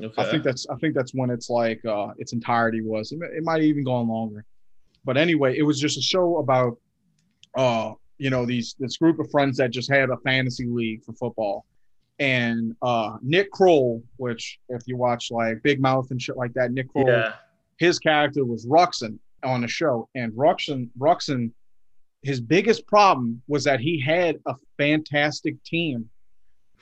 Okay. 0.00 0.12
I 0.16 0.30
think 0.30 0.42
that's 0.42 0.66
I 0.68 0.76
think 0.76 0.94
that's 0.94 1.12
when 1.12 1.30
it's 1.30 1.50
like 1.50 1.84
uh, 1.84 2.08
its 2.18 2.32
entirety 2.32 2.80
was. 2.80 3.12
It, 3.12 3.20
it 3.22 3.44
might 3.44 3.56
have 3.56 3.64
even 3.64 3.84
gone 3.84 4.08
longer, 4.08 4.44
but 5.04 5.16
anyway, 5.16 5.56
it 5.56 5.62
was 5.62 5.80
just 5.80 5.98
a 5.98 6.02
show 6.02 6.38
about 6.38 6.78
uh, 7.56 7.92
you 8.18 8.30
know 8.30 8.46
these 8.46 8.74
this 8.78 8.96
group 8.96 9.18
of 9.18 9.30
friends 9.30 9.56
that 9.58 9.70
just 9.70 9.90
had 9.90 10.10
a 10.10 10.16
fantasy 10.18 10.66
league 10.66 11.02
for 11.04 11.12
football, 11.12 11.66
and 12.18 12.74
uh, 12.82 13.16
Nick 13.22 13.50
Kroll, 13.50 14.02
which 14.16 14.58
if 14.68 14.82
you 14.86 14.96
watch 14.96 15.30
like 15.30 15.62
Big 15.62 15.80
Mouth 15.80 16.10
and 16.10 16.20
shit 16.20 16.36
like 16.36 16.52
that, 16.54 16.72
Nick 16.72 16.90
Kroll, 16.90 17.08
yeah. 17.08 17.34
his 17.78 17.98
character 17.98 18.44
was 18.44 18.66
Ruxin 18.66 19.18
on 19.42 19.60
the 19.60 19.68
show, 19.68 20.08
and 20.14 20.32
Ruxin 20.32 20.88
Ruxin, 20.98 21.50
his 22.22 22.40
biggest 22.40 22.86
problem 22.86 23.42
was 23.48 23.64
that 23.64 23.80
he 23.80 24.00
had 24.00 24.36
a 24.46 24.54
fantastic 24.78 25.62
team, 25.64 26.08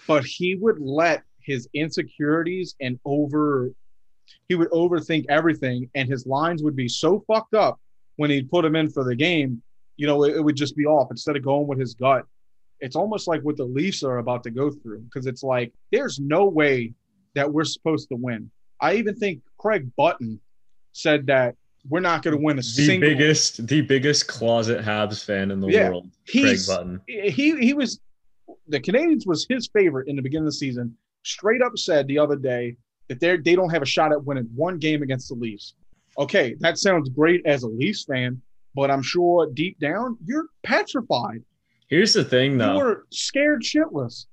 but 0.07 0.25
he 0.25 0.55
would 0.55 0.79
let 0.79 1.23
his 1.51 1.69
insecurities 1.75 2.75
and 2.81 2.99
over 3.05 3.71
he 4.49 4.55
would 4.55 4.71
overthink 4.71 5.25
everything 5.29 5.91
and 5.97 6.09
his 6.09 6.25
lines 6.27 6.63
would 6.63 6.77
be 6.77 6.89
so 6.89 7.23
fucked 7.27 7.55
up 7.55 7.81
when 8.17 8.31
he'd 8.31 8.49
put 8.49 8.65
him 8.65 8.77
in 8.77 8.89
for 8.89 9.03
the 9.05 9.15
game 9.17 9.61
you 9.97 10.07
know 10.07 10.23
it, 10.25 10.37
it 10.37 10.41
would 10.41 10.57
just 10.57 10.77
be 10.77 10.87
off 10.87 11.09
instead 11.11 11.37
of 11.37 11.43
going 11.43 11.67
with 11.67 11.79
his 11.79 11.95
gut 11.95 12.25
it's 12.79 12.97
almost 12.97 13.27
like 13.29 13.43
what 13.43 13.57
the 13.57 13.65
leafs 13.65 14.03
are 14.03 14.19
about 14.19 14.43
to 14.45 14.51
go 14.51 14.71
through 14.71 15.01
because 15.01 15.27
it's 15.27 15.43
like 15.43 15.73
there's 15.93 16.19
no 16.21 16.45
way 16.47 16.93
that 17.35 17.53
we're 17.53 17.65
supposed 17.65 18.09
to 18.09 18.15
win 18.17 18.51
i 18.81 18.95
even 18.95 19.15
think 19.17 19.41
craig 19.59 19.91
button 19.97 20.41
said 20.93 21.27
that 21.27 21.55
we're 21.89 21.99
not 22.01 22.23
going 22.23 22.37
to 22.37 22.43
win 22.43 22.59
a 22.59 22.63
The 22.63 22.85
single 22.87 23.09
biggest, 23.09 23.67
the 23.67 23.81
biggest 23.81 24.29
closet 24.29 24.85
Habs 24.85 25.25
fan 25.25 25.51
in 25.51 25.61
the 25.61 25.69
Yeah. 25.69 25.89
world. 25.89 26.11
Craig 26.31 26.59
Button. 26.67 27.01
he 27.07 27.57
he 27.59 27.73
was 27.73 27.99
the 28.69 28.79
Canadiens 28.79 29.27
was 29.27 29.47
his 29.49 29.67
favorite 29.73 30.07
in 30.07 30.15
the 30.15 30.21
beginning 30.21 30.43
of 30.47 30.53
the 30.53 30.59
season. 30.59 30.95
Straight 31.23 31.63
up 31.63 31.77
said 31.77 32.07
the 32.07 32.19
other 32.19 32.37
day 32.37 32.77
that 33.09 33.21
they 33.21 33.37
they 33.37 33.55
don't 33.55 33.71
have 33.71 33.83
a 33.83 33.87
shot 33.87 34.13
at 34.13 34.25
winning 34.25 34.49
one 34.55 34.79
game 34.79 35.03
against 35.03 35.29
the 35.29 35.35
Leafs. 35.35 35.75
Okay, 36.19 36.57
that 36.61 36.79
sounds 36.79 37.09
great 37.09 37.45
as 37.47 37.63
a 37.63 37.69
Leafs 37.69 38.05
fan, 38.05 38.41
but 38.75 38.91
I'm 38.91 39.03
sure 39.03 39.49
deep 39.53 39.79
down 39.79 40.17
you're 40.25 40.47
petrified. 40.63 41.43
Here's 41.89 42.13
the 42.13 42.25
thing, 42.25 42.57
though. 42.59 42.73
You 42.77 42.85
were 42.85 43.07
scared 43.11 43.63
shitless. 43.63 44.27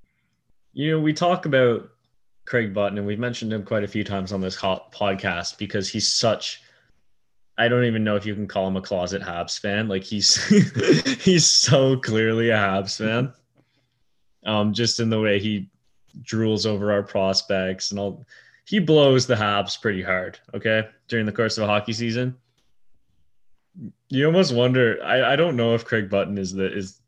you 0.74 0.92
know, 0.92 1.00
we 1.00 1.12
talk 1.12 1.46
about 1.46 1.90
Craig 2.46 2.74
Button, 2.74 2.98
and 3.00 3.08
we've 3.08 3.20
mentioned 3.20 3.52
him 3.52 3.64
quite 3.64 3.84
a 3.84 3.88
few 3.88 4.04
times 4.04 4.32
on 4.32 4.42
this 4.42 4.56
hot 4.56 4.92
podcast 4.92 5.58
because 5.58 5.90
he's 5.90 6.08
such. 6.08 6.62
I 7.58 7.68
don't 7.68 7.86
even 7.86 8.04
know 8.04 8.16
if 8.16 8.26
you 8.26 8.36
can 8.36 8.48
call 8.48 8.68
him 8.68 8.78
a 8.78 8.82
closet 8.82 9.22
Habs 9.24 9.60
fan. 9.60 9.88
Like 9.88 10.04
he's 10.04 10.36
he's 11.24 11.46
so 11.48 11.98
clearly 11.98 12.52
a 12.52 12.56
Habs 12.58 12.98
fan. 12.98 13.34
Um, 14.46 14.74
just 14.74 15.00
in 15.00 15.10
the 15.10 15.20
way 15.20 15.40
he 15.40 15.70
drools 16.24 16.66
over 16.66 16.92
our 16.92 17.04
prospects 17.04 17.92
and 17.92 18.00
all. 18.00 18.26
He 18.66 18.80
blows 18.80 19.26
the 19.26 19.36
Habs 19.36 19.80
pretty 19.82 20.02
hard. 20.02 20.40
Okay, 20.54 20.88
during 21.08 21.26
the 21.26 21.32
course 21.32 21.58
of 21.58 21.64
a 21.64 21.68
hockey 21.68 21.94
season. 21.94 22.36
You 24.10 24.26
almost 24.26 24.54
wonder. 24.54 25.02
I, 25.04 25.34
I 25.34 25.36
don't 25.36 25.56
know 25.56 25.74
if 25.74 25.86
Craig 25.86 26.10
Button 26.10 26.38
is 26.38 26.54
the 26.54 26.72
is 26.72 27.02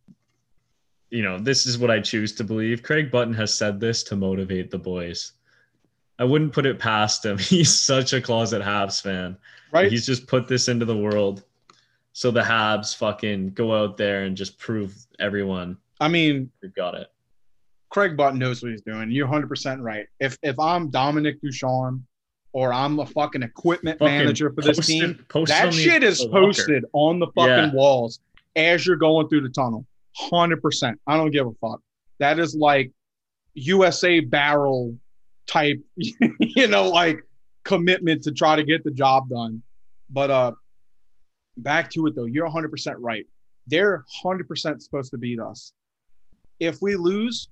you 1.09 1.23
know, 1.23 1.39
this 1.39 1.65
is 1.65 1.79
what 1.79 1.89
I 1.89 1.99
choose 1.99 2.33
to 2.33 2.43
believe. 2.43 2.83
Craig 2.83 3.09
Button 3.09 3.33
has 3.33 3.53
said 3.53 3.79
this 3.79 4.03
to 4.03 4.15
motivate 4.15 4.69
the 4.69 4.77
boys. 4.77 5.31
I 6.19 6.23
wouldn't 6.23 6.53
put 6.53 6.67
it 6.67 6.77
past 6.77 7.25
him. 7.25 7.37
He's 7.39 7.73
such 7.73 8.13
a 8.13 8.21
closet 8.21 8.61
Habs 8.61 9.01
fan. 9.01 9.35
Right? 9.71 9.91
He's 9.91 10.05
just 10.05 10.27
put 10.27 10.47
this 10.47 10.67
into 10.67 10.85
the 10.85 10.97
world 10.97 11.43
so 12.13 12.29
the 12.29 12.41
Habs 12.41 12.95
fucking 12.95 13.51
go 13.51 13.75
out 13.75 13.97
there 13.97 14.23
and 14.23 14.37
just 14.37 14.59
prove 14.59 14.95
everyone 15.19 15.77
I 15.99 16.07
mean, 16.07 16.49
we've 16.61 16.73
got 16.73 16.95
it. 16.95 17.07
Craig 17.89 18.15
Button 18.15 18.38
knows 18.39 18.62
what 18.62 18.71
he's 18.71 18.82
doing. 18.82 19.10
You're 19.12 19.28
100% 19.28 19.82
right. 19.82 20.06
If 20.19 20.38
if 20.43 20.60
I'm 20.60 20.89
Dominic 20.89 21.41
Ducharme 21.41 22.06
or 22.54 22.71
I'm 22.73 22.99
a 22.99 23.06
fucking 23.06 23.43
equipment 23.43 23.99
Fucking 23.99 24.17
manager 24.17 24.52
for 24.54 24.62
this 24.62 24.78
post 24.78 24.89
it- 24.89 24.93
team, 24.93 25.25
post 25.30 25.52
it 25.52 25.54
that 25.56 25.65
the- 25.71 25.78
shit 25.78 26.04
is 26.04 26.19
the 26.19 26.25
locker. 26.28 26.41
posted 26.45 26.86
on 26.93 27.19
the 27.19 27.28
fucking 27.36 27.49
Yeah. 27.49 27.73
walls 27.73 28.19
as 28.56 28.86
you're 28.86 28.95
going 28.95 29.28
through 29.30 29.41
the 29.41 29.49
tunnel. 29.49 29.86
100%. 30.32 30.99
I 31.08 31.17
don't 31.17 31.32
give 31.32 31.47
a 31.47 31.54
fuck. 31.62 31.82
That 32.19 32.39
is 32.39 32.56
like 32.56 32.91
USA 33.54 34.19
barrel 34.19 34.95
type, 35.47 35.80
you 35.95 36.67
know, 36.67 36.89
like 36.89 37.23
commitment 37.63 38.23
to 38.23 38.32
try 38.32 38.56
to 38.56 38.63
get 38.63 38.84
the 38.84 38.91
job 38.91 39.30
done. 39.30 39.62
But 40.10 40.30
uh 40.32 40.52
back 41.58 41.89
to 41.91 42.06
it 42.08 42.15
though, 42.15 42.25
you're 42.25 42.47
100% 42.47 42.95
right. 42.99 43.25
They're 43.67 44.04
100% 44.23 44.82
supposed 44.82 45.12
to 45.12 45.17
beat 45.17 45.39
us. 45.39 45.73
If 46.60 46.82
we 46.82 46.95
lose, 46.95 47.49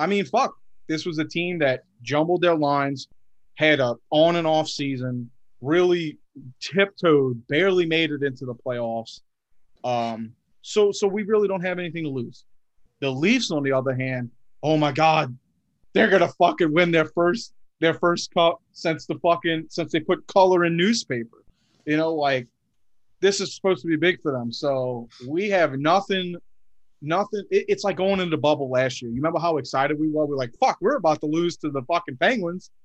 I 0.00 0.06
mean, 0.06 0.24
fuck. 0.24 0.56
This 0.88 1.04
was 1.04 1.18
a 1.18 1.24
team 1.24 1.58
that 1.58 1.84
jumbled 2.02 2.40
their 2.40 2.56
lines, 2.56 3.06
had 3.54 3.80
a 3.80 3.94
on 4.10 4.36
and 4.36 4.46
off 4.46 4.68
season, 4.68 5.30
really 5.60 6.18
tiptoed, 6.58 7.46
barely 7.48 7.84
made 7.84 8.10
it 8.10 8.22
into 8.22 8.46
the 8.46 8.54
playoffs. 8.54 9.20
Um, 9.84 10.32
so 10.62 10.90
so 10.90 11.06
we 11.06 11.22
really 11.24 11.48
don't 11.48 11.64
have 11.64 11.78
anything 11.78 12.04
to 12.04 12.10
lose. 12.10 12.44
The 13.00 13.10
Leafs, 13.10 13.50
on 13.50 13.62
the 13.62 13.72
other 13.72 13.94
hand, 13.94 14.30
oh 14.62 14.78
my 14.78 14.90
god, 14.90 15.36
they're 15.92 16.08
gonna 16.08 16.28
fucking 16.28 16.72
win 16.72 16.90
their 16.90 17.06
first 17.06 17.52
their 17.80 17.94
first 17.94 18.32
cup 18.32 18.62
since 18.72 19.06
the 19.06 19.18
fucking 19.18 19.66
since 19.68 19.92
they 19.92 20.00
put 20.00 20.26
color 20.26 20.64
in 20.64 20.76
newspaper. 20.76 21.44
You 21.84 21.98
know, 21.98 22.14
like 22.14 22.48
this 23.20 23.40
is 23.40 23.54
supposed 23.54 23.82
to 23.82 23.88
be 23.88 23.96
big 23.96 24.20
for 24.22 24.32
them. 24.32 24.50
So 24.50 25.08
we 25.28 25.50
have 25.50 25.78
nothing, 25.78 26.36
nothing. 27.02 27.44
It, 27.50 27.66
it's 27.68 27.84
like 27.84 27.96
going 27.96 28.20
into 28.20 28.30
the 28.36 28.40
bubble 28.40 28.70
last 28.70 29.00
year. 29.02 29.10
You 29.10 29.16
remember 29.16 29.38
how 29.38 29.56
excited 29.58 29.98
we 29.98 30.08
were? 30.08 30.26
We're 30.26 30.36
like, 30.36 30.52
fuck, 30.60 30.78
we're 30.80 30.96
about 30.96 31.20
to 31.20 31.26
lose 31.26 31.56
to 31.58 31.70
the 31.70 31.82
fucking 31.82 32.16
Penguins. 32.16 32.70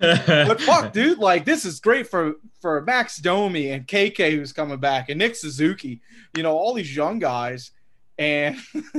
But 0.00 0.60
fuck, 0.60 0.92
dude, 0.92 1.18
like 1.18 1.44
this 1.44 1.64
is 1.64 1.78
great 1.78 2.08
for 2.08 2.34
for 2.60 2.82
Max 2.82 3.18
Domi 3.18 3.70
and 3.70 3.86
KK 3.86 4.32
who's 4.32 4.52
coming 4.52 4.78
back 4.78 5.08
and 5.08 5.18
Nick 5.18 5.36
Suzuki. 5.36 6.00
You 6.36 6.42
know, 6.42 6.56
all 6.56 6.74
these 6.74 6.94
young 6.94 7.20
guys, 7.20 7.70
and 8.18 8.58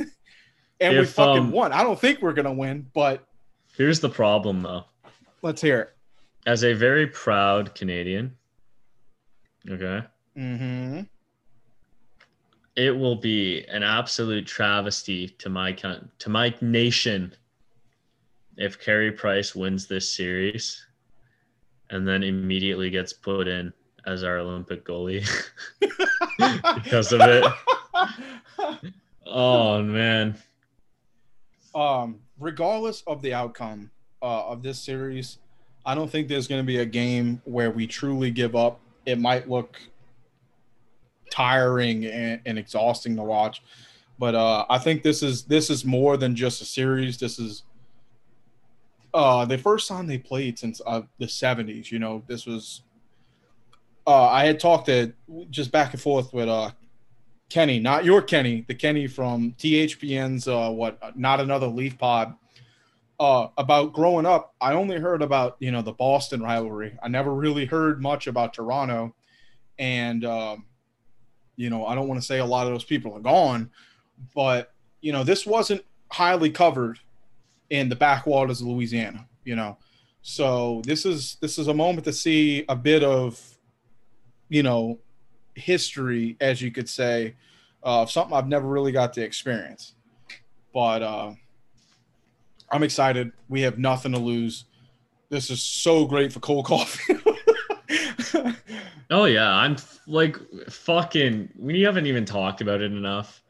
and 0.80 0.98
we 0.98 1.06
fucking 1.06 1.44
um, 1.44 1.52
won. 1.52 1.74
I 1.74 1.84
don't 1.84 2.00
think 2.00 2.22
we're 2.22 2.34
gonna 2.34 2.54
win, 2.54 2.88
but 2.94 3.26
Here's 3.78 4.00
the 4.00 4.10
problem 4.10 4.62
though. 4.62 4.86
let's 5.42 5.62
hear 5.62 5.82
it. 5.82 5.90
As 6.48 6.64
a 6.64 6.74
very 6.74 7.08
proud 7.08 7.76
Canadian, 7.76 8.38
okay, 9.70 10.02
Mm-hmm. 10.38 11.02
It 12.76 12.92
will 12.92 13.16
be 13.16 13.66
an 13.66 13.84
absolute 13.84 14.46
travesty 14.46 15.30
to 15.30 15.50
my 15.50 15.72
to 15.72 16.30
my 16.30 16.54
nation 16.62 17.34
if 18.58 18.80
Carey 18.80 19.12
Price 19.12 19.56
wins 19.56 19.88
this 19.88 20.12
series 20.12 20.86
and 21.90 22.08
then 22.08 22.24
immediately 22.24 22.90
gets 22.90 23.14
put 23.14 23.48
in 23.48 23.72
as 24.06 24.24
our 24.24 24.40
Olympic 24.40 24.86
goalie 24.86 25.28
because 26.76 27.12
of 27.12 27.22
it. 27.22 27.46
Oh 29.28 29.82
man. 29.82 30.38
um, 31.74 32.20
regardless 32.40 33.04
of 33.08 33.24
the 33.24 33.34
outcome 33.34 33.90
uh, 34.22 34.48
of 34.48 34.62
this 34.62 34.80
series, 34.80 35.40
I 35.86 35.96
don't 35.96 36.10
think 36.10 36.28
there's 36.28 36.48
going 36.48 36.62
to 36.62 36.66
be 36.66 36.78
a 36.78 36.86
game 36.86 37.42
where 37.44 37.72
we 37.72 37.88
truly 37.88 38.30
give 38.30 38.56
up. 38.56 38.80
It 39.06 39.20
might 39.20 39.50
look 39.50 39.78
tiring 41.36 42.06
and, 42.06 42.40
and 42.46 42.58
exhausting 42.58 43.16
to 43.16 43.24
watch, 43.24 43.62
but 44.18 44.36
uh, 44.36 44.66
I 44.70 44.78
think 44.78 45.04
this 45.04 45.22
is 45.22 45.44
this 45.44 45.70
is 45.70 45.84
more 45.84 46.18
than 46.18 46.36
just 46.36 46.62
a 46.62 46.66
series. 46.66 47.18
This 47.18 47.40
is 47.40 47.64
uh, 49.14 49.46
the 49.46 49.58
first 49.58 49.88
time 49.88 50.08
they 50.08 50.18
played 50.18 50.58
since 50.58 50.82
uh, 50.86 51.02
the 51.20 51.26
'70s. 51.26 51.92
You 51.92 52.00
know, 52.00 52.24
this 52.28 52.46
was. 52.46 52.82
Uh, 54.08 54.28
I 54.28 54.46
had 54.46 54.60
talked 54.60 54.86
to 54.86 55.14
just 55.50 55.72
back 55.72 55.94
and 55.94 56.02
forth 56.02 56.32
with 56.32 56.48
uh, 56.48 56.72
Kenny, 57.50 57.80
not 57.80 58.06
your 58.06 58.22
Kenny, 58.22 58.64
the 58.68 58.76
Kenny 58.76 59.08
from 59.08 59.54
THPN's 59.58 60.48
uh, 60.48 60.70
what? 60.70 61.18
Not 61.18 61.42
another 61.42 61.68
Leaf 61.68 61.98
Pod, 61.98 62.36
uh, 63.20 63.48
about 63.58 63.94
growing 63.94 64.26
up, 64.26 64.54
I 64.60 64.74
only 64.74 65.00
heard 65.00 65.22
about 65.22 65.56
you 65.60 65.72
know 65.72 65.82
the 65.82 65.94
Boston 65.94 66.42
rivalry. 66.42 66.98
I 67.02 67.08
never 67.08 67.34
really 67.34 67.66
heard 67.66 68.02
much 68.02 68.28
about 68.28 68.54
Toronto, 68.54 69.16
and 69.80 70.26
um, 70.26 70.66
you 71.56 71.70
know 71.70 71.86
I 71.86 71.96
don't 71.96 72.08
want 72.08 72.20
to 72.20 72.26
say 72.26 72.40
a 72.40 72.46
lot 72.46 72.68
of 72.68 72.74
those 72.74 72.84
people 72.84 73.14
are 73.14 73.20
gone, 73.20 73.70
but 74.34 74.74
you 75.02 75.12
know 75.12 75.24
this 75.24 75.46
wasn't 75.46 75.84
highly 76.12 76.50
covered 76.50 77.00
in 77.70 77.90
the 77.90 77.96
backwaters 77.96 78.62
of 78.62 78.68
Louisiana. 78.68 79.28
You 79.44 79.56
know, 79.56 79.78
so 80.22 80.82
this 80.86 81.06
is 81.06 81.38
this 81.42 81.58
is 81.58 81.68
a 81.68 81.74
moment 81.74 82.06
to 82.06 82.14
see 82.14 82.66
a 82.68 82.76
bit 82.76 83.04
of, 83.04 83.40
you 84.50 84.64
know, 84.64 85.00
history, 85.54 86.38
as 86.42 86.62
you 86.62 86.72
could 86.72 86.90
say, 86.90 87.36
of 87.84 88.10
something 88.10 88.36
I've 88.36 88.48
never 88.48 88.68
really 88.68 88.92
got 88.92 89.14
to 89.14 89.22
experience. 89.22 89.94
But 90.74 91.04
uh, 91.04 91.34
I'm 92.72 92.84
excited. 92.84 93.32
We 93.50 93.62
have 93.62 93.78
nothing 93.78 94.12
to 94.14 94.20
lose. 94.20 94.66
This 95.30 95.50
is 95.50 95.62
so 95.62 96.06
great 96.06 96.34
for 96.34 96.40
cold 96.40 96.66
Coffee. 96.68 97.15
Oh 99.12 99.26
yeah, 99.26 99.50
I'm 99.52 99.76
like 100.08 100.38
fucking. 100.70 101.50
We 101.58 101.82
haven't 101.82 102.08
even 102.08 102.26
talked 102.26 102.62
about 102.62 102.82
it 102.82 102.92
enough. 102.92 103.42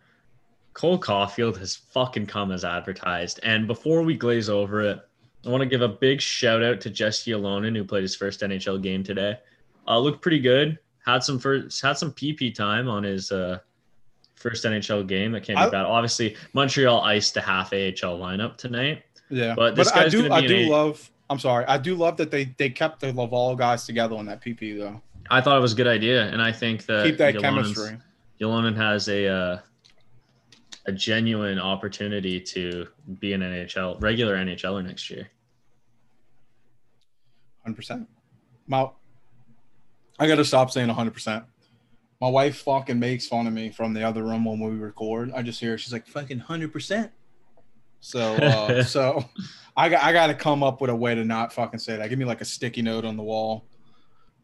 Cole 0.73 0.99
Caufield 0.99 1.57
has 1.57 1.75
fucking 1.75 2.25
come 2.25 2.51
as 2.51 2.65
advertised. 2.65 3.39
And 3.43 3.65
before 3.65 4.01
we 4.01 4.15
glaze 4.15 4.49
over 4.49 4.81
it, 4.81 4.99
I 5.45 5.49
want 5.49 5.61
to 5.61 5.69
give 5.69 5.81
a 5.81 5.87
big 5.87 6.19
shout 6.19 6.61
out 6.61 6.81
to 6.81 6.89
Jesse 6.89 7.31
Ylonen, 7.31 7.75
who 7.75 7.85
played 7.85 8.01
his 8.01 8.15
first 8.15 8.41
NHL 8.41 8.81
game 8.83 9.01
today. 9.03 9.37
Uh, 9.87 9.97
looked 9.99 10.21
pretty 10.21 10.39
good. 10.39 10.77
Had 11.05 11.23
some 11.23 11.39
first, 11.39 11.81
had 11.81 11.97
some 11.97 12.11
PP 12.11 12.53
time 12.53 12.89
on 12.89 13.03
his 13.03 13.31
uh, 13.31 13.59
first 14.35 14.65
NHL 14.65 15.07
game. 15.07 15.31
That 15.31 15.43
can't 15.43 15.57
be 15.57 15.63
I- 15.63 15.69
bad. 15.69 15.85
Obviously, 15.85 16.35
Montreal 16.53 17.01
iced 17.01 17.37
a 17.37 17.41
half 17.41 17.71
AHL 17.71 18.19
lineup 18.19 18.57
tonight. 18.57 19.03
yeah, 19.29 19.53
But 19.55 19.75
this 19.77 19.89
I 19.93 20.03
guy's 20.03 20.11
do 20.11 20.23
gonna 20.23 20.33
I 20.35 20.41
be 20.41 20.47
do 20.47 20.55
an 20.57 20.61
A- 20.65 20.69
love. 20.71 21.09
I'm 21.29 21.39
sorry. 21.39 21.65
I 21.65 21.77
do 21.77 21.95
love 21.95 22.17
that 22.17 22.31
they 22.31 22.45
they 22.57 22.69
kept 22.69 22.99
the 22.99 23.11
Laval 23.11 23.55
guys 23.55 23.85
together 23.85 24.15
on 24.15 24.25
that 24.27 24.43
PP 24.43 24.77
though. 24.77 25.01
I 25.29 25.41
thought 25.41 25.57
it 25.57 25.61
was 25.61 25.73
a 25.73 25.75
good 25.75 25.87
idea, 25.87 26.27
and 26.29 26.41
I 26.41 26.51
think 26.51 26.85
that 26.85 27.05
Keep 27.05 27.17
that 27.17 27.37
chemistry. 27.39 27.97
Ylonen 28.39 28.75
has 28.75 29.07
a 29.07 29.27
uh, 29.27 29.59
a 30.85 30.91
genuine 30.91 31.59
opportunity 31.59 32.39
to 32.39 32.87
be 33.19 33.33
an 33.33 33.41
NHL 33.41 34.01
regular 34.01 34.35
NHLer 34.35 34.85
next 34.85 35.09
year. 35.09 35.29
Hundred 37.63 37.75
percent. 37.75 38.09
My, 38.67 38.89
I 40.19 40.27
gotta 40.27 40.45
stop 40.45 40.69
saying 40.69 40.89
hundred 40.89 41.13
percent. 41.13 41.43
My 42.21 42.29
wife 42.29 42.57
fucking 42.57 42.99
makes 42.99 43.27
fun 43.27 43.47
of 43.47 43.53
me 43.53 43.71
from 43.71 43.93
the 43.93 44.03
other 44.03 44.23
room 44.23 44.45
when 44.45 44.59
we 44.59 44.77
record. 44.77 45.31
I 45.33 45.41
just 45.41 45.59
hear 45.59 45.77
she's 45.77 45.91
like 45.93 46.07
fucking 46.07 46.39
hundred 46.39 46.71
percent. 46.71 47.11
So, 47.99 48.35
uh, 48.35 48.83
so 48.95 49.25
I 49.75 49.89
got 49.89 50.03
I 50.03 50.13
got 50.13 50.27
to 50.27 50.33
come 50.33 50.63
up 50.63 50.81
with 50.81 50.89
a 50.89 50.95
way 50.95 51.15
to 51.15 51.23
not 51.23 51.53
fucking 51.53 51.79
say 51.79 51.97
that. 51.97 52.09
Give 52.09 52.19
me 52.19 52.25
like 52.25 52.41
a 52.41 52.45
sticky 52.45 52.81
note 52.81 53.05
on 53.05 53.17
the 53.17 53.23
wall. 53.23 53.65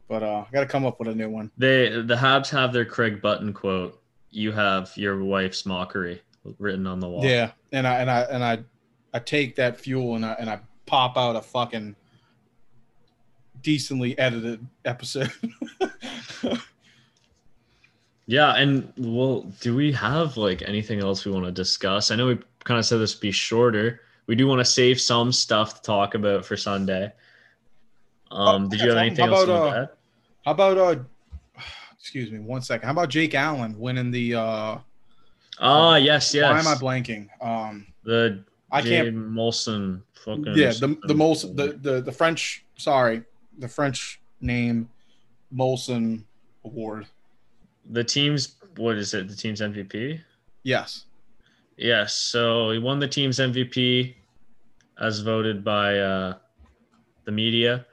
But 0.08 0.24
uh, 0.24 0.46
I 0.48 0.52
got 0.52 0.62
to 0.62 0.66
come 0.66 0.86
up 0.86 1.00
with 1.00 1.08
a 1.08 1.16
new 1.16 1.30
one. 1.30 1.52
They 1.58 1.90
the 1.90 2.16
Habs 2.16 2.50
have 2.50 2.74
their 2.74 2.86
Craig 2.86 3.22
Button 3.22 3.54
quote. 3.54 4.02
You 4.30 4.52
have 4.52 4.92
your 4.96 5.24
wife's 5.24 5.66
mockery 5.66 6.22
written 6.60 6.88
on 6.88 7.00
the 7.00 7.08
wall. 7.08 7.24
Yeah, 7.24 7.52
and 7.72 7.88
I 7.88 8.00
and 8.02 8.12
I 8.12 8.22
and 8.22 8.44
I 8.44 8.60
I 9.14 9.20
take 9.20 9.56
that 9.56 9.80
fuel 9.80 10.16
and 10.16 10.26
I 10.26 10.34
and 10.34 10.50
I 10.50 10.60
pop 10.86 11.18
out 11.18 11.36
a 11.36 11.42
fucking 11.42 11.96
decently 13.62 14.18
edited 14.18 14.66
episode. 14.86 15.32
Yeah, 18.32 18.56
and 18.56 18.94
well, 18.98 19.42
do 19.60 19.76
we 19.76 19.92
have 19.92 20.38
like 20.38 20.62
anything 20.66 21.02
else 21.02 21.26
we 21.26 21.34
want 21.34 21.46
to 21.48 21.52
discuss? 21.52 22.12
I 22.12 22.16
know 22.16 22.28
we 22.28 22.40
kind 22.64 22.78
of 22.80 22.86
said 22.86 23.00
this 23.00 23.16
would 23.16 23.22
be 23.22 23.32
shorter. 23.32 24.02
We 24.28 24.36
do 24.36 24.48
want 24.48 24.60
to 24.60 24.66
save 24.66 25.00
some 25.02 25.32
stuff 25.32 25.76
to 25.76 25.82
talk 25.82 26.16
about 26.16 26.46
for 26.46 26.56
Sunday. 26.58 27.12
Um, 28.32 28.66
Oh, 28.66 28.70
did 28.70 28.80
you 28.82 28.90
have 28.90 28.98
anything 28.98 29.26
how 29.28 29.34
else 29.34 29.44
about, 29.44 29.68
uh, 29.68 29.74
to 29.74 29.80
add? 29.82 29.90
How 30.46 30.52
about 30.52 30.78
uh 30.78 30.96
excuse 32.00 32.32
me 32.32 32.40
one 32.40 32.62
second. 32.62 32.86
How 32.86 32.94
about 32.94 33.10
Jake 33.10 33.36
Allen 33.36 33.78
winning 33.78 34.12
the 34.12 34.36
uh 34.36 34.78
Ah, 35.60 35.96
yes, 35.98 36.34
yes. 36.34 36.52
why 36.52 36.60
am 36.60 36.68
I 36.68 36.80
blanking? 36.80 37.28
Um 37.42 37.88
the 38.04 38.44
I 38.72 38.82
can't 38.82 39.16
Molson 39.16 40.02
fucking 40.14 40.54
yeah, 40.56 40.72
the 40.72 40.98
the 41.08 41.14
most 41.16 41.56
the, 41.58 41.74
the 41.82 42.02
the 42.02 42.12
French 42.12 42.64
sorry, 42.78 43.24
the 43.60 43.68
French 43.68 44.22
name 44.40 44.90
Molson 45.54 46.24
Award. 46.64 47.06
the 47.92 48.04
team's 48.04 48.56
what 48.78 48.96
is 48.96 49.14
it? 49.14 49.28
The 49.28 49.36
team's 49.36 49.60
MVP. 49.60 50.22
Yes. 50.64 51.06
Yes. 51.82 52.14
So 52.14 52.70
he 52.70 52.78
won 52.78 53.00
the 53.00 53.08
team's 53.08 53.40
MVP 53.40 54.14
as 55.00 55.22
voted 55.22 55.64
by 55.64 55.98
uh, 55.98 56.36
the 57.26 57.32
media. 57.32 57.88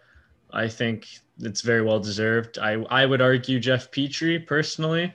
I 0.53 0.69
think 0.69 1.09
it's 1.39 1.63
very 1.63 1.81
well 1.81 1.99
deserved. 1.99 2.59
I, 2.59 2.73
I 2.91 3.07
would 3.07 3.23
argue 3.23 3.59
Jeff 3.59 3.91
Petry 3.91 4.47
personally, 4.47 5.15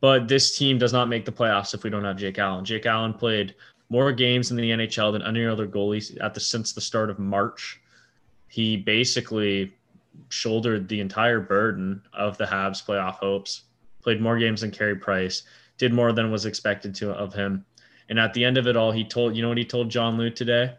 but 0.00 0.28
this 0.28 0.56
team 0.56 0.78
does 0.78 0.92
not 0.92 1.08
make 1.08 1.24
the 1.24 1.32
playoffs 1.32 1.74
if 1.74 1.82
we 1.82 1.90
don't 1.90 2.04
have 2.04 2.16
Jake 2.16 2.38
Allen. 2.38 2.64
Jake 2.64 2.86
Allen 2.86 3.12
played 3.12 3.56
more 3.88 4.12
games 4.12 4.52
in 4.52 4.56
the 4.56 4.70
NHL 4.70 5.12
than 5.12 5.22
any 5.22 5.44
other 5.44 5.66
goalie 5.66 6.16
at 6.22 6.32
the 6.32 6.40
since 6.40 6.72
the 6.72 6.80
start 6.80 7.10
of 7.10 7.18
March. 7.18 7.80
He 8.46 8.76
basically 8.76 9.74
shouldered 10.28 10.86
the 10.86 11.00
entire 11.00 11.40
burden 11.40 12.02
of 12.12 12.38
the 12.38 12.44
Habs 12.44 12.84
playoff 12.84 13.14
hopes. 13.14 13.62
Played 14.00 14.20
more 14.20 14.38
games 14.38 14.60
than 14.60 14.70
Carey 14.70 14.94
Price 14.94 15.42
did 15.88 15.92
more 15.94 16.12
than 16.12 16.30
was 16.30 16.46
expected 16.46 16.94
to 16.96 17.10
of 17.10 17.34
him. 17.34 17.64
And 18.08 18.18
at 18.18 18.32
the 18.34 18.44
end 18.44 18.56
of 18.58 18.66
it 18.66 18.76
all, 18.76 18.90
he 18.92 19.04
told 19.04 19.36
you 19.36 19.42
know 19.42 19.48
what 19.48 19.58
he 19.58 19.64
told 19.64 19.90
John 19.90 20.16
Lute 20.18 20.36
today? 20.36 20.74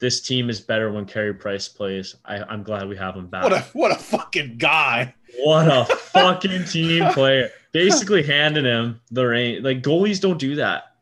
This 0.00 0.20
team 0.20 0.50
is 0.50 0.60
better 0.60 0.90
when 0.92 1.06
Carey 1.06 1.32
Price 1.32 1.68
plays. 1.68 2.16
I, 2.24 2.42
I'm 2.42 2.62
glad 2.62 2.88
we 2.88 2.96
have 2.96 3.14
him 3.16 3.26
back. 3.28 3.44
What 3.44 3.52
a 3.52 3.60
what 3.72 3.90
a 3.92 3.94
fucking 3.98 4.58
guy. 4.58 5.14
What 5.38 5.66
a 5.68 5.84
fucking 5.96 6.64
team 6.64 7.06
player. 7.12 7.50
Basically 7.72 8.22
handing 8.22 8.64
him 8.64 9.00
the 9.10 9.24
reign. 9.26 9.62
Like 9.62 9.82
goalies 9.82 10.20
don't 10.20 10.38
do 10.38 10.56
that. 10.56 10.94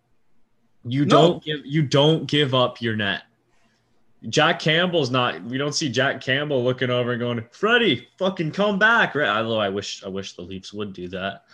You 0.85 1.05
No. 1.05 1.17
don't 1.33 1.45
give 1.45 1.61
you 1.65 1.83
don't 1.83 2.27
give 2.29 2.55
up 2.55 2.81
your 2.81 2.97
net. 2.97 3.23
Jack 4.29 4.61
Campbell's 4.61 5.11
not 5.11 5.43
we 5.45 5.59
don't 5.59 5.75
see 5.75 5.89
Jack 5.89 6.21
Campbell 6.21 6.63
looking 6.63 6.91
over 6.91 7.13
and 7.13 7.21
going, 7.21 7.45
Freddie, 7.51 8.09
fucking 8.19 8.53
come 8.53 8.79
back. 8.79 9.15
Right. 9.15 9.29
Although 9.29 9.59
I 9.61 9.69
wish 9.69 10.05
I 10.05 10.09
wish 10.09 10.35
the 10.35 10.43
Leafs 10.43 10.73
would 10.73 10.93
do 10.93 11.09
that. 11.09 11.45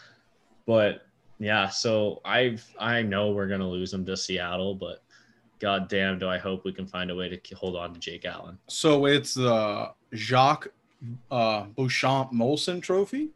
But 0.66 1.06
yeah, 1.38 1.68
so 1.68 2.20
I've 2.24 2.66
I 2.78 3.02
know 3.02 3.30
we're 3.30 3.48
gonna 3.48 3.68
lose 3.68 3.92
him 3.92 4.04
to 4.06 4.16
Seattle, 4.16 4.74
but 4.74 5.02
god 5.60 5.88
damn 5.88 6.18
do 6.18 6.28
I 6.28 6.38
hope 6.38 6.64
we 6.64 6.72
can 6.72 6.86
find 6.86 7.10
a 7.10 7.14
way 7.14 7.28
to 7.28 7.54
hold 7.54 7.76
on 7.76 7.92
to 7.94 8.00
Jake 8.00 8.24
Allen. 8.24 8.58
So 8.68 9.06
it's 9.06 9.34
the 9.34 9.92
Jacques 10.14 10.68
uh, 11.30 11.64
Beauchamp 11.76 12.32
Molson 12.32 12.82
Trophy. 12.82 13.30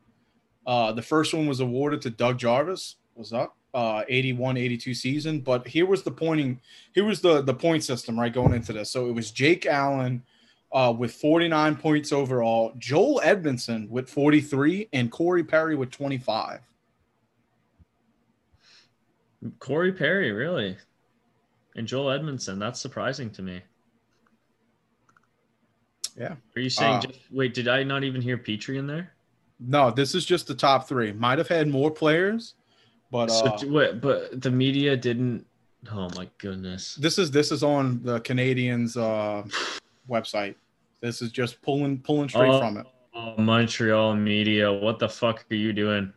Uh, 0.67 0.93
the 0.93 1.03
first 1.03 1.35
one 1.35 1.47
was 1.47 1.61
awarded 1.61 2.01
to 2.03 2.11
Doug 2.11 2.39
Jarvis. 2.39 2.97
Was 3.15 3.33
up 3.33 3.57
uh, 3.75 4.03
81, 4.09 4.57
82 4.57 4.95
season. 4.95 5.41
But 5.41 5.67
here 5.67 5.87
was 5.87 6.03
the 6.03 6.11
pointing. 6.11 6.61
Here 6.95 7.05
was 7.05 7.21
the 7.21 7.43
the 7.43 7.55
point 7.55 7.85
system 7.85 8.19
right 8.19 8.33
going 8.33 8.55
into 8.55 8.73
this. 8.73 8.91
So 8.91 9.07
it 9.07 9.13
was 9.13 9.31
Jake 9.31 9.67
Allen 9.67 10.23
uh, 10.73 10.95
with 10.97 11.13
49 11.13 11.77
points 11.77 12.13
overall, 12.13 12.73
Joel 12.79 13.21
Edmundson 13.25 13.89
with 13.89 14.09
43, 14.09 14.89
and 14.93 15.11
Corey 15.11 15.45
Perry 15.45 15.77
with 15.77 15.91
25. 15.91 16.61
Corey 19.59 19.93
Perry, 19.93 20.33
really? 20.33 20.77
And 21.77 21.87
Joel 21.87 22.19
Edmundson. 22.19 22.59
That's 22.59 22.81
surprising 22.81 23.31
to 23.31 23.43
me. 23.43 23.63
Yeah. 26.19 26.35
Are 26.57 26.61
you 26.61 26.71
saying? 26.71 26.95
Uh, 26.97 27.01
just, 27.01 27.19
wait, 27.31 27.55
did 27.55 27.69
I 27.69 27.83
not 27.83 28.05
even 28.05 28.21
hear 28.21 28.37
Petry 28.37 28.77
in 28.79 28.87
there? 28.87 29.13
No, 29.59 29.91
this 29.91 30.15
is 30.15 30.25
just 30.27 30.47
the 30.47 30.55
top 30.55 30.89
three. 30.89 31.13
Might 31.13 31.39
have 31.39 31.49
had 31.49 31.69
more 31.69 31.91
players, 31.91 32.55
but 33.11 33.31
uh, 33.31 33.57
so, 33.57 33.69
wait, 33.69 34.01
but 34.01 34.41
the 34.43 34.51
media 34.51 34.97
didn't. 34.97 35.47
Oh 35.91 36.09
my 36.15 36.29
goodness. 36.39 36.95
this 36.97 37.19
is 37.19 37.31
this 37.31 37.51
is 37.51 37.63
on 37.65 38.01
the 38.05 38.21
Canadiens 38.21 38.97
uh, 38.97 39.43
website. 40.09 40.55
This 41.01 41.23
is 41.23 41.33
just 41.33 41.61
pulling 41.63 41.99
pulling 41.99 42.29
straight 42.29 42.51
Oh. 42.51 42.59
from 42.61 42.77
it. 42.77 42.87
Oh, 43.15 43.37
Montreal 43.37 44.17
media, 44.17 44.73
what 44.73 44.99
the 44.99 45.09
fuck 45.09 45.45
are 45.51 45.55
you 45.55 45.73
doing? 45.73 46.13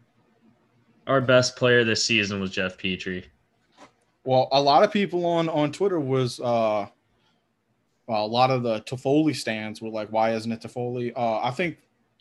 Our 1.08 1.22
best 1.22 1.56
player 1.56 1.84
this 1.84 2.04
season 2.04 2.40
was 2.40 2.52
Jeff 2.52 2.78
Petry. 2.78 3.26
Well, 4.24 4.48
a 4.52 4.62
lot 4.62 4.84
of 4.84 4.92
people 4.92 5.26
on 5.26 5.50
on 5.50 5.72
Twitter 5.72 6.00
was 6.00 6.40
uh, 6.40 6.88
a 8.08 8.28
lot 8.28 8.50
of 8.50 8.64
the 8.64 8.82
Toffoli 8.82 9.36
stands 9.36 9.82
were 9.82 9.90
like, 9.90 10.10
"Why 10.12 10.34
isn't 10.34 10.52
it 10.52 10.62
Toffoli?" 10.62 11.14
Uh, 11.16 11.40
I 11.42 11.52
think 11.52 11.78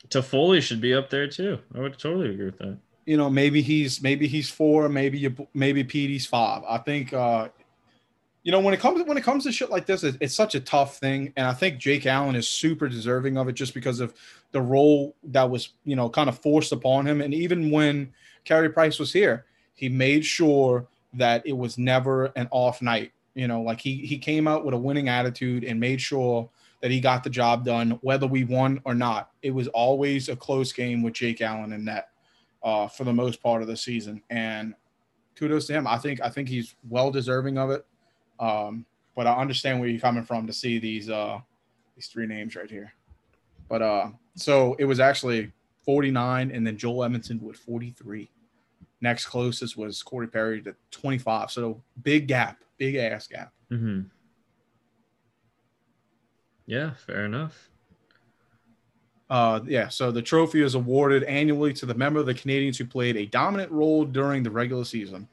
Toffoli 0.08 0.60
should 0.60 0.80
be 0.82 0.92
up 0.94 1.08
there 1.08 1.26
too. 1.28 1.58
I 1.74 1.80
would 1.80 1.98
totally 1.98 2.30
agree 2.30 2.46
with 2.46 2.58
that. 2.58 2.76
you 3.06 3.16
know 3.16 3.30
maybe 3.30 3.62
he's 3.62 4.02
maybe 4.02 4.26
he's 4.28 4.50
four, 4.50 4.88
maybe 4.90 5.18
you 5.18 5.34
maybe 5.54 5.82
Petey's 5.82 6.26
five. 6.26 6.62
I 6.68 6.76
think 6.78 7.12
uh, 7.14 7.48
you 8.44 8.52
know 8.52 8.60
when 8.60 8.74
it 8.74 8.80
comes 8.80 9.02
when 9.04 9.16
it 9.16 9.24
comes 9.24 9.44
to 9.44 9.52
shit 9.52 9.70
like 9.70 9.86
this, 9.86 10.04
it, 10.04 10.16
it's 10.20 10.34
such 10.34 10.54
a 10.54 10.60
tough 10.60 10.98
thing, 10.98 11.32
and 11.36 11.46
I 11.46 11.52
think 11.54 11.78
Jake 11.78 12.06
Allen 12.06 12.36
is 12.36 12.48
super 12.48 12.88
deserving 12.88 13.36
of 13.36 13.48
it 13.48 13.54
just 13.54 13.74
because 13.74 14.00
of 14.00 14.14
the 14.52 14.60
role 14.60 15.16
that 15.24 15.48
was 15.50 15.70
you 15.84 15.96
know 15.96 16.08
kind 16.08 16.28
of 16.28 16.38
forced 16.38 16.70
upon 16.70 17.06
him, 17.06 17.20
and 17.20 17.34
even 17.34 17.70
when 17.70 18.12
Carey 18.44 18.68
Price 18.68 18.98
was 18.98 19.12
here, 19.12 19.46
he 19.74 19.88
made 19.88 20.24
sure 20.24 20.86
that 21.14 21.46
it 21.46 21.56
was 21.56 21.78
never 21.78 22.26
an 22.36 22.48
off 22.50 22.82
night 22.82 23.12
You 23.34 23.48
know, 23.48 23.62
like 23.62 23.80
he 23.80 23.96
he 23.96 24.18
came 24.18 24.46
out 24.46 24.64
with 24.64 24.74
a 24.74 24.78
winning 24.78 25.08
attitude 25.08 25.64
and 25.64 25.80
made 25.80 26.00
sure 26.00 26.48
that 26.80 26.90
he 26.90 27.00
got 27.00 27.24
the 27.24 27.30
job 27.30 27.64
done, 27.64 27.98
whether 28.02 28.26
we 28.26 28.44
won 28.44 28.80
or 28.84 28.94
not. 28.94 29.30
It 29.42 29.52
was 29.52 29.68
always 29.68 30.28
a 30.28 30.36
close 30.36 30.70
game 30.72 31.02
with 31.02 31.14
Jake 31.14 31.40
Allen 31.40 31.72
and 31.72 31.86
net 31.86 32.10
uh, 32.62 32.88
for 32.88 33.04
the 33.04 33.12
most 33.12 33.42
part 33.42 33.62
of 33.62 33.68
the 33.68 33.76
season. 33.76 34.22
And 34.28 34.74
kudos 35.34 35.66
to 35.68 35.72
him. 35.72 35.86
I 35.86 35.96
think 35.96 36.20
I 36.20 36.28
think 36.28 36.48
he's 36.48 36.76
well 36.88 37.10
deserving 37.10 37.56
of 37.58 37.70
it. 37.70 37.86
Um, 38.40 38.84
but 39.14 39.26
I 39.26 39.36
understand 39.36 39.80
where 39.80 39.88
you're 39.88 40.00
coming 40.00 40.24
from 40.24 40.46
to 40.46 40.52
see 40.52 40.78
these 40.78 41.08
uh, 41.08 41.40
these 41.94 42.08
three 42.08 42.26
names 42.26 42.56
right 42.56 42.70
here. 42.70 42.92
But 43.68 43.82
uh, 43.82 44.10
so 44.36 44.74
it 44.78 44.84
was 44.84 45.00
actually 45.00 45.52
49, 45.84 46.50
and 46.50 46.66
then 46.66 46.76
Joel 46.76 47.08
Edmundson 47.08 47.40
with 47.40 47.56
43. 47.56 48.30
Next 49.00 49.26
closest 49.26 49.76
was 49.76 50.02
Corey 50.02 50.28
Perry 50.28 50.62
to 50.62 50.74
25. 50.90 51.50
So 51.50 51.82
big 52.02 52.26
gap, 52.26 52.62
big 52.78 52.96
ass 52.96 53.26
gap. 53.26 53.52
Mm-hmm. 53.70 54.02
Yeah, 56.66 56.92
fair 57.06 57.26
enough. 57.26 57.68
Uh, 59.28 59.60
yeah, 59.66 59.88
so 59.88 60.10
the 60.10 60.22
trophy 60.22 60.62
is 60.62 60.74
awarded 60.74 61.22
annually 61.24 61.72
to 61.72 61.86
the 61.86 61.94
member 61.94 62.20
of 62.20 62.26
the 62.26 62.34
Canadiens 62.34 62.76
who 62.76 62.84
played 62.84 63.16
a 63.16 63.26
dominant 63.26 63.70
role 63.72 64.04
during 64.04 64.42
the 64.42 64.50
regular 64.50 64.84
season 64.84 65.28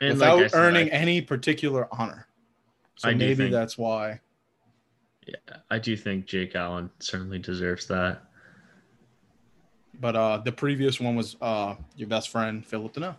And 0.00 0.14
without 0.14 0.38
like 0.38 0.50
said, 0.50 0.58
earning 0.58 0.88
I, 0.88 0.94
any 0.94 1.20
particular 1.20 1.88
honor. 1.90 2.26
So 2.96 3.08
I 3.08 3.14
maybe 3.14 3.34
think- 3.34 3.52
that's 3.52 3.76
why. 3.78 4.20
Yeah, 5.26 5.56
I 5.70 5.78
do 5.80 5.96
think 5.96 6.26
Jake 6.26 6.54
Allen 6.54 6.88
certainly 7.00 7.40
deserves 7.40 7.86
that. 7.88 8.22
But 10.00 10.14
uh, 10.14 10.38
the 10.38 10.52
previous 10.52 11.00
one 11.00 11.16
was 11.16 11.36
uh, 11.40 11.74
your 11.96 12.08
best 12.08 12.28
friend 12.28 12.64
Phillip 12.64 12.94
Danault. 12.94 13.16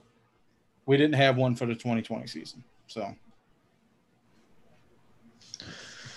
We 0.85 0.95
didn't 0.95 1.15
have 1.15 1.35
one 1.35 1.53
for 1.55 1.65
the 1.65 1.73
2020 1.73 2.27
season, 2.27 2.63
so 2.87 3.13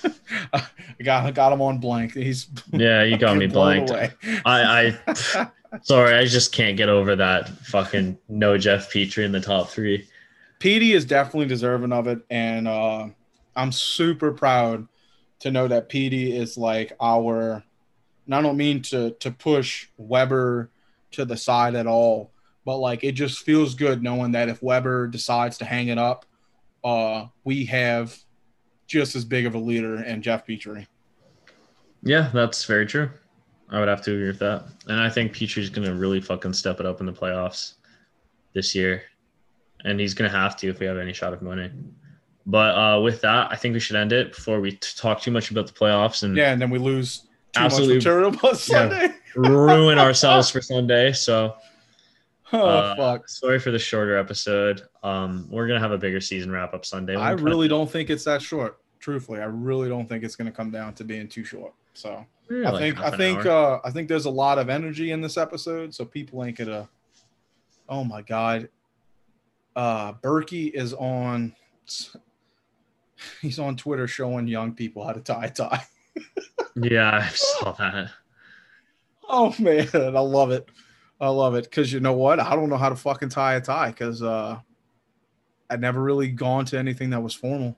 I 0.53 0.62
got 1.03 1.25
I 1.25 1.31
got 1.33 1.53
him 1.53 1.61
on 1.61 1.79
blank. 1.79 2.14
He's 2.14 2.46
Yeah, 2.73 3.03
you 3.03 3.16
got 3.16 3.37
me 3.37 3.46
blanked. 3.49 3.90
I, 3.90 4.11
I 4.44 5.51
sorry, 5.83 6.14
I 6.14 6.25
just 6.27 6.53
can't 6.53 6.77
get 6.77 6.88
over 6.88 7.16
that 7.16 7.49
fucking 7.66 8.16
no 8.29 8.57
Jeff 8.59 8.92
Petry 8.92 9.25
in 9.25 9.33
the 9.33 9.40
top 9.40 9.70
three. 9.70 10.07
Petey 10.61 10.92
is 10.92 11.07
definitely 11.07 11.46
deserving 11.46 11.92
of 11.92 12.07
it, 12.07 12.20
and 12.31 12.68
uh, 12.68 13.09
I'm 13.57 13.73
super 13.73 14.31
proud 14.31 14.87
to 15.40 15.51
know 15.51 15.66
that 15.66 15.88
Petey 15.88 16.37
is 16.37 16.57
like 16.57 16.92
our. 17.01 17.64
And 18.27 18.35
I 18.35 18.42
don't 18.42 18.59
mean 18.59 18.83
to 18.83 19.11
to 19.12 19.31
push 19.33 19.88
Weber 19.96 20.70
to 21.12 21.25
the 21.25 21.37
side 21.37 21.75
at 21.75 21.88
all, 21.88 22.31
but 22.64 22.77
like 22.77 23.03
it 23.03 23.12
just 23.12 23.40
feels 23.40 23.75
good 23.75 24.03
knowing 24.03 24.33
that 24.33 24.49
if 24.49 24.62
Weber 24.62 25.09
decides 25.09 25.59
to 25.59 25.64
hang 25.64 25.88
it 25.88 25.99
up, 25.99 26.27
uh, 26.85 27.27
we 27.42 27.64
have 27.64 28.16
just 28.87 29.16
as 29.16 29.25
big 29.25 29.46
of 29.46 29.55
a 29.55 29.59
leader 29.59 30.03
in 30.05 30.20
Jeff 30.20 30.46
Petry. 30.46 30.87
Yeah, 32.03 32.31
that's 32.33 32.64
very 32.64 32.87
true. 32.87 33.11
I 33.70 33.79
would 33.79 33.88
have 33.88 34.03
to 34.03 34.12
agree 34.12 34.27
with 34.27 34.40
that. 34.40 34.64
And 34.88 35.01
I 35.01 35.09
think 35.09 35.33
Petry's 35.33 35.70
gonna 35.70 35.94
really 35.94 36.20
fucking 36.20 36.53
step 36.53 36.81
it 36.81 36.87
up 36.87 37.01
in 37.01 37.07
the 37.07 37.12
playoffs 37.12 37.75
this 38.53 38.75
year. 38.75 39.03
And 39.85 39.99
he's 39.99 40.14
gonna 40.14 40.31
have 40.31 40.57
to 40.59 40.69
if 40.69 40.79
we 40.81 40.87
have 40.87 40.99
any 40.99 41.12
shot 41.12 41.33
of 41.33 41.43
winning. 41.43 41.95
But 42.47 42.75
uh, 42.75 43.01
with 43.01 43.21
that, 43.21 43.51
I 43.53 43.57
think 43.57 43.75
we 43.75 43.81
should 43.81 43.97
end 43.97 44.12
it 44.12 44.35
before 44.35 44.61
we 44.61 44.73
t- 44.73 44.79
talk 44.97 45.21
too 45.21 45.31
much 45.31 45.51
about 45.51 45.66
the 45.66 45.73
playoffs 45.73 46.23
and 46.23 46.37
Yeah, 46.37 46.53
and 46.53 46.61
then 46.61 46.71
we 46.71 46.79
lose 46.79 47.21
too 47.53 47.61
Absolutely. 47.61 47.97
much 47.97 48.05
material 48.05 48.31
by 48.31 48.53
Sunday. 48.55 49.09
ruin 49.37 49.99
ourselves 49.99 50.51
for 50.51 50.61
Sunday. 50.61 51.12
So 51.12 51.55
Oh 52.53 52.66
uh, 52.66 52.97
fuck! 52.97 53.29
sorry 53.29 53.61
for 53.61 53.71
the 53.71 53.79
shorter 53.79 54.16
episode. 54.16 54.83
Um, 55.05 55.47
we're 55.51 55.69
gonna 55.69 55.79
have 55.81 55.93
a 55.93 55.99
bigger 55.99 56.21
season 56.21 56.51
wrap 56.51 56.75
up 56.75 56.85
Sunday. 56.85 57.14
I 57.14 57.31
really 57.33 57.69
don't 57.69 57.88
think 57.88 58.11
it's 58.11 58.25
that 58.25 58.43
short. 58.43 58.81
Truthfully, 58.99 59.40
I 59.40 59.45
really 59.45 59.88
don't 59.88 60.09
think 60.09 60.25
it's 60.25 60.37
going 60.37 60.47
to 60.51 60.53
come 60.53 60.71
down 60.71 60.93
to 60.95 61.05
being 61.05 61.27
too 61.27 61.43
short. 61.43 61.73
So 61.95 62.27
Yeah, 62.51 62.71
I 62.73 62.79
think 62.79 62.99
I 63.01 63.16
think 63.16 63.47
uh, 63.47 63.79
I 63.85 63.90
think 63.90 64.09
there's 64.09 64.27
a 64.27 64.31
lot 64.31 64.59
of 64.59 64.69
energy 64.69 65.12
in 65.12 65.21
this 65.21 65.38
episode, 65.38 65.95
so 65.95 66.05
people 66.05 66.45
ain't 66.45 66.59
gonna. 66.59 66.88
Oh 67.88 68.05
my 68.05 68.21
god, 68.21 68.69
uh, 69.81 70.12
Berkey 70.23 70.71
is 70.73 70.93
on. 70.93 71.55
He's 73.43 73.59
on 73.59 73.77
Twitter 73.77 74.07
showing 74.07 74.47
young 74.47 74.75
people 74.75 75.05
how 75.05 75.12
to 75.12 75.21
tie 75.21 75.47
a 75.47 75.51
tie. 75.51 75.85
yeah, 76.77 77.21
I 77.23 77.29
saw 77.29 77.73
that. 77.73 78.11
Oh 79.29 79.55
man, 79.59 79.88
I 79.95 80.21
love 80.21 80.51
it. 80.51 80.69
I 81.21 81.29
love 81.29 81.55
it 81.55 81.64
because 81.64 81.93
you 81.93 82.01
know 82.01 82.12
what? 82.12 82.40
I 82.40 82.55
don't 82.55 82.69
know 82.69 82.77
how 82.77 82.88
to 82.88 82.97
fucking 82.97 83.29
tie 83.31 83.55
a 83.55 83.61
tie 83.61 83.90
because 83.90 84.23
uh, 84.23 84.59
I'd 85.69 85.81
never 85.81 86.03
really 86.03 86.29
gone 86.29 86.64
to 86.66 86.79
anything 86.79 87.11
that 87.11 87.23
was 87.23 87.35
formal. 87.35 87.77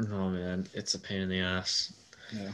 Oh 0.00 0.30
man, 0.30 0.66
it's 0.72 0.94
a 0.94 0.98
pain 0.98 1.22
in 1.22 1.28
the 1.28 1.40
ass. 1.40 1.92
Yeah. 2.32 2.50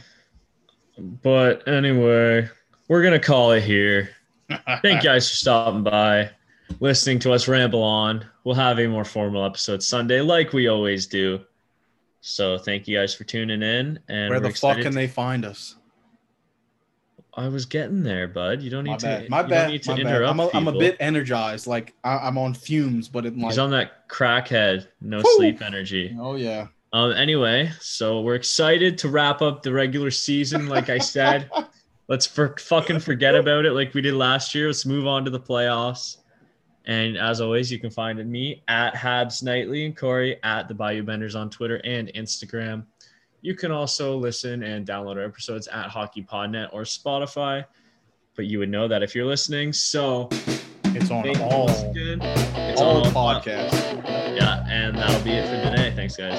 But 0.97 1.67
anyway, 1.67 2.49
we're 2.87 3.03
gonna 3.03 3.19
call 3.19 3.53
it 3.53 3.63
here. 3.63 4.09
Thank 4.81 5.03
you 5.03 5.09
guys 5.09 5.29
for 5.29 5.35
stopping 5.35 5.83
by, 5.83 6.29
listening 6.79 7.19
to 7.19 7.33
us 7.33 7.47
ramble 7.47 7.81
on. 7.83 8.25
We'll 8.43 8.55
have 8.55 8.79
a 8.79 8.87
more 8.87 9.05
formal 9.05 9.45
episode 9.45 9.81
Sunday, 9.81 10.21
like 10.21 10.51
we 10.53 10.67
always 10.67 11.07
do. 11.07 11.39
So 12.21 12.57
thank 12.57 12.87
you 12.87 12.97
guys 12.97 13.13
for 13.13 13.23
tuning 13.23 13.61
in. 13.61 13.99
And 14.09 14.29
Where 14.29 14.39
the 14.39 14.49
fuck 14.51 14.77
can 14.77 14.85
to- 14.85 14.89
they 14.91 15.07
find 15.07 15.45
us? 15.45 15.75
I 17.35 17.47
was 17.47 17.65
getting 17.65 18.03
there, 18.03 18.27
bud. 18.27 18.61
You 18.61 18.69
don't 18.69 18.83
need 18.83 18.91
My 18.91 18.97
to. 18.97 19.05
bad. 19.05 19.29
My 19.29 19.41
bad. 19.43 19.71
need 19.71 19.81
to 19.83 19.89
My 19.91 19.95
bad. 19.97 20.05
interrupt 20.05 20.29
I'm 20.31 20.39
a, 20.39 20.49
I'm 20.53 20.67
a 20.67 20.71
bit 20.77 20.97
energized. 20.99 21.65
Like 21.65 21.95
I, 22.03 22.17
I'm 22.17 22.37
on 22.37 22.53
fumes, 22.53 23.07
but 23.09 23.25
it 23.25 23.35
like 23.35 23.51
He's 23.51 23.57
on 23.57 23.71
that 23.71 24.07
crackhead, 24.07 24.87
no 25.01 25.17
Woo! 25.17 25.23
sleep 25.37 25.61
energy. 25.61 26.15
oh 26.19 26.35
yeah. 26.35 26.67
Um. 26.91 27.11
Anyway, 27.13 27.71
so 27.79 28.21
we're 28.21 28.35
excited 28.35 28.99
to 28.99 29.09
wrap 29.09 29.41
up 29.41 29.63
the 29.63 29.73
regular 29.73 30.11
season. 30.11 30.67
Like 30.67 30.89
I 30.91 30.99
said, 30.99 31.49
let's 32.07 32.27
for, 32.27 32.55
fucking 32.59 32.99
forget 32.99 33.33
about 33.33 33.65
it, 33.65 33.71
like 33.71 33.95
we 33.95 34.01
did 34.01 34.13
last 34.13 34.53
year. 34.53 34.67
Let's 34.67 34.85
move 34.85 35.07
on 35.07 35.25
to 35.25 35.31
the 35.31 35.39
playoffs. 35.39 36.17
And 36.85 37.17
as 37.17 37.39
always, 37.39 37.71
you 37.71 37.79
can 37.79 37.89
find 37.89 38.23
me 38.29 38.61
at 38.67 38.93
Habs 38.93 39.41
Nightly 39.41 39.85
and 39.85 39.95
Corey 39.95 40.37
at 40.43 40.67
the 40.67 40.73
Bayou 40.73 41.03
Benders 41.03 41.35
on 41.35 41.49
Twitter 41.49 41.77
and 41.85 42.09
Instagram. 42.13 42.85
You 43.41 43.55
can 43.55 43.71
also 43.71 44.17
listen 44.17 44.63
and 44.63 44.85
download 44.85 45.15
our 45.15 45.23
episodes 45.23 45.67
at 45.67 45.87
HockeyPodNet 45.89 46.69
or 46.73 46.81
Spotify. 46.83 47.65
But 48.35 48.45
you 48.45 48.59
would 48.59 48.69
know 48.69 48.87
that 48.87 49.03
if 49.03 49.15
you're 49.15 49.25
listening. 49.25 49.73
So 49.73 50.29
It's 50.95 51.09
on 51.09 51.27
all 51.41 51.65
once. 51.65 51.81
It's 51.95 52.81
all 52.81 53.03
on 53.03 53.11
podcasts. 53.13 54.05
Yeah, 54.37 54.63
and 54.69 54.95
that'll 54.97 55.23
be 55.23 55.31
it 55.31 55.47
for 55.47 55.69
today. 55.69 55.91
Thanks, 55.95 56.15
guys. 56.15 56.37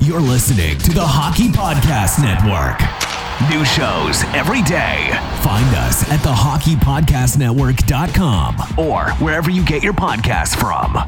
You're 0.00 0.20
listening 0.20 0.78
to 0.78 0.92
the 0.92 1.06
Hockey 1.06 1.48
Podcast 1.48 2.20
Network. 2.22 3.09
New 3.48 3.64
shows 3.64 4.22
every 4.34 4.60
day. 4.62 5.08
Find 5.40 5.74
us 5.76 6.06
at 6.10 6.20
thehockeypodcastnetwork.com 6.20 8.56
or 8.78 9.10
wherever 9.24 9.48
you 9.50 9.64
get 9.64 9.82
your 9.82 9.94
podcasts 9.94 10.54
from. 10.54 10.98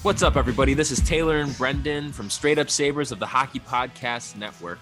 What's 0.00 0.22
up, 0.22 0.38
everybody? 0.38 0.72
This 0.72 0.90
is 0.90 0.98
Taylor 1.00 1.40
and 1.40 1.54
Brendan 1.58 2.10
from 2.10 2.30
Straight 2.30 2.58
Up 2.58 2.70
Sabres 2.70 3.12
of 3.12 3.18
the 3.18 3.26
Hockey 3.26 3.60
Podcast 3.60 4.36
Network. 4.36 4.78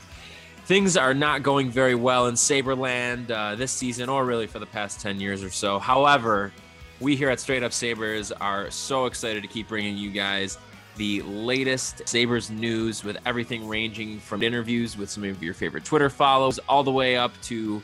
Things 0.67 0.97
are 0.97 1.13
not 1.13 1.43
going 1.43 1.69
very 1.69 1.97
well 1.97 2.29
in 2.29 2.37
Saberland 2.37 3.33
uh, 3.33 3.57
this 3.57 3.73
season, 3.73 4.09
or 4.09 4.25
really 4.25 4.47
for 4.47 4.61
the 4.61 4.67
past 4.67 5.01
10 5.01 5.21
years 5.21 5.43
or 5.43 5.51
so. 5.51 5.81
However, 5.81 6.53
we 7.01 7.17
here 7.17 7.31
at 7.31 7.41
Straight 7.41 7.65
Up 7.65 7.73
Sabres 7.73 8.31
are 8.31 8.71
so 8.71 9.07
excited 9.07 9.43
to 9.43 9.49
keep 9.49 9.67
bringing 9.67 9.97
you 9.97 10.13
guys 10.13 10.57
the 10.99 11.23
latest 11.23 12.07
Sabres 12.09 12.51
news 12.51 13.05
with 13.05 13.17
everything 13.25 13.67
ranging 13.69 14.19
from 14.19 14.43
interviews 14.43 14.99
with 14.99 15.09
some 15.09 15.23
of 15.25 15.43
your 15.43 15.55
favorite 15.55 15.85
Twitter 15.85 16.11
follows 16.11 16.59
all 16.69 16.83
the 16.83 16.91
way 16.91 17.17
up 17.17 17.33
to 17.43 17.81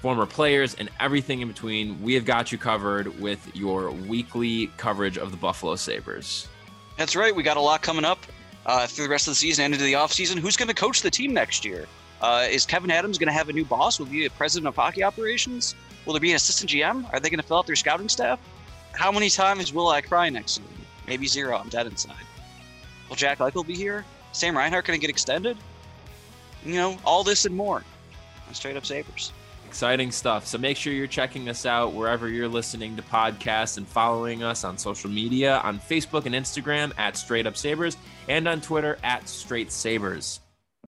former 0.00 0.24
players 0.24 0.74
and 0.76 0.88
everything 1.00 1.40
in 1.40 1.48
between. 1.48 2.00
We 2.00 2.14
have 2.14 2.24
got 2.24 2.52
you 2.52 2.58
covered 2.58 3.20
with 3.20 3.54
your 3.54 3.90
weekly 3.90 4.68
coverage 4.76 5.18
of 5.18 5.32
the 5.32 5.36
Buffalo 5.36 5.74
Sabres. 5.74 6.48
That's 6.96 7.16
right. 7.16 7.34
We 7.34 7.42
got 7.42 7.56
a 7.56 7.60
lot 7.60 7.82
coming 7.82 8.04
up 8.04 8.20
uh, 8.64 8.86
through 8.86 9.04
the 9.04 9.10
rest 9.10 9.26
of 9.26 9.32
the 9.32 9.36
season 9.36 9.64
and 9.64 9.74
into 9.74 9.84
the 9.84 9.94
offseason. 9.94 10.38
Who's 10.38 10.56
going 10.56 10.68
to 10.68 10.74
coach 10.74 11.02
the 11.02 11.10
team 11.10 11.34
next 11.34 11.64
year? 11.64 11.86
Uh, 12.20 12.46
is 12.48 12.64
Kevyn 12.64 12.90
Adams 12.90 13.18
going 13.18 13.26
to 13.26 13.32
have 13.32 13.48
a 13.48 13.52
new 13.52 13.64
boss? 13.64 13.98
Will 13.98 14.06
he 14.06 14.20
be 14.20 14.26
a 14.26 14.30
president 14.30 14.68
of 14.68 14.76
hockey 14.76 15.02
operations? 15.02 15.74
Will 16.06 16.12
there 16.12 16.20
be 16.20 16.30
an 16.30 16.36
assistant 16.36 16.70
GM? 16.70 17.12
Are 17.12 17.18
they 17.18 17.28
going 17.28 17.40
to 17.40 17.46
fill 17.46 17.58
out 17.58 17.66
their 17.66 17.74
scouting 17.74 18.08
staff? 18.08 18.38
How 18.92 19.10
many 19.10 19.30
times 19.30 19.72
will 19.72 19.88
I 19.88 20.00
cry 20.00 20.28
next 20.30 20.52
season? 20.52 20.70
Maybe 21.08 21.26
zero. 21.26 21.56
I'm 21.56 21.68
dead 21.68 21.86
inside. 21.86 22.24
Will 23.12 23.16
Jack 23.16 23.40
Eichel 23.40 23.66
be 23.66 23.74
here? 23.74 24.06
Sam 24.32 24.56
Reinhart 24.56 24.86
going 24.86 24.98
to 24.98 24.98
get 24.98 25.10
extended? 25.10 25.58
You 26.64 26.76
know, 26.76 26.96
all 27.04 27.22
this 27.22 27.44
and 27.44 27.54
more 27.54 27.84
on 28.48 28.54
Straight 28.54 28.74
Up 28.74 28.86
Sabres. 28.86 29.34
Exciting 29.66 30.10
stuff. 30.10 30.46
So 30.46 30.56
make 30.56 30.78
sure 30.78 30.94
you're 30.94 31.06
checking 31.06 31.50
us 31.50 31.66
out 31.66 31.92
wherever 31.92 32.26
you're 32.26 32.48
listening 32.48 32.96
to 32.96 33.02
podcasts 33.02 33.76
and 33.76 33.86
following 33.86 34.42
us 34.42 34.64
on 34.64 34.78
social 34.78 35.10
media 35.10 35.58
on 35.58 35.78
Facebook 35.78 36.24
and 36.24 36.34
Instagram 36.34 36.90
at 36.96 37.18
Straight 37.18 37.46
Up 37.46 37.54
Sabres 37.54 37.98
and 38.30 38.48
on 38.48 38.62
Twitter 38.62 38.96
at 39.02 39.28
Straight 39.28 39.70
Sabres. 39.70 40.40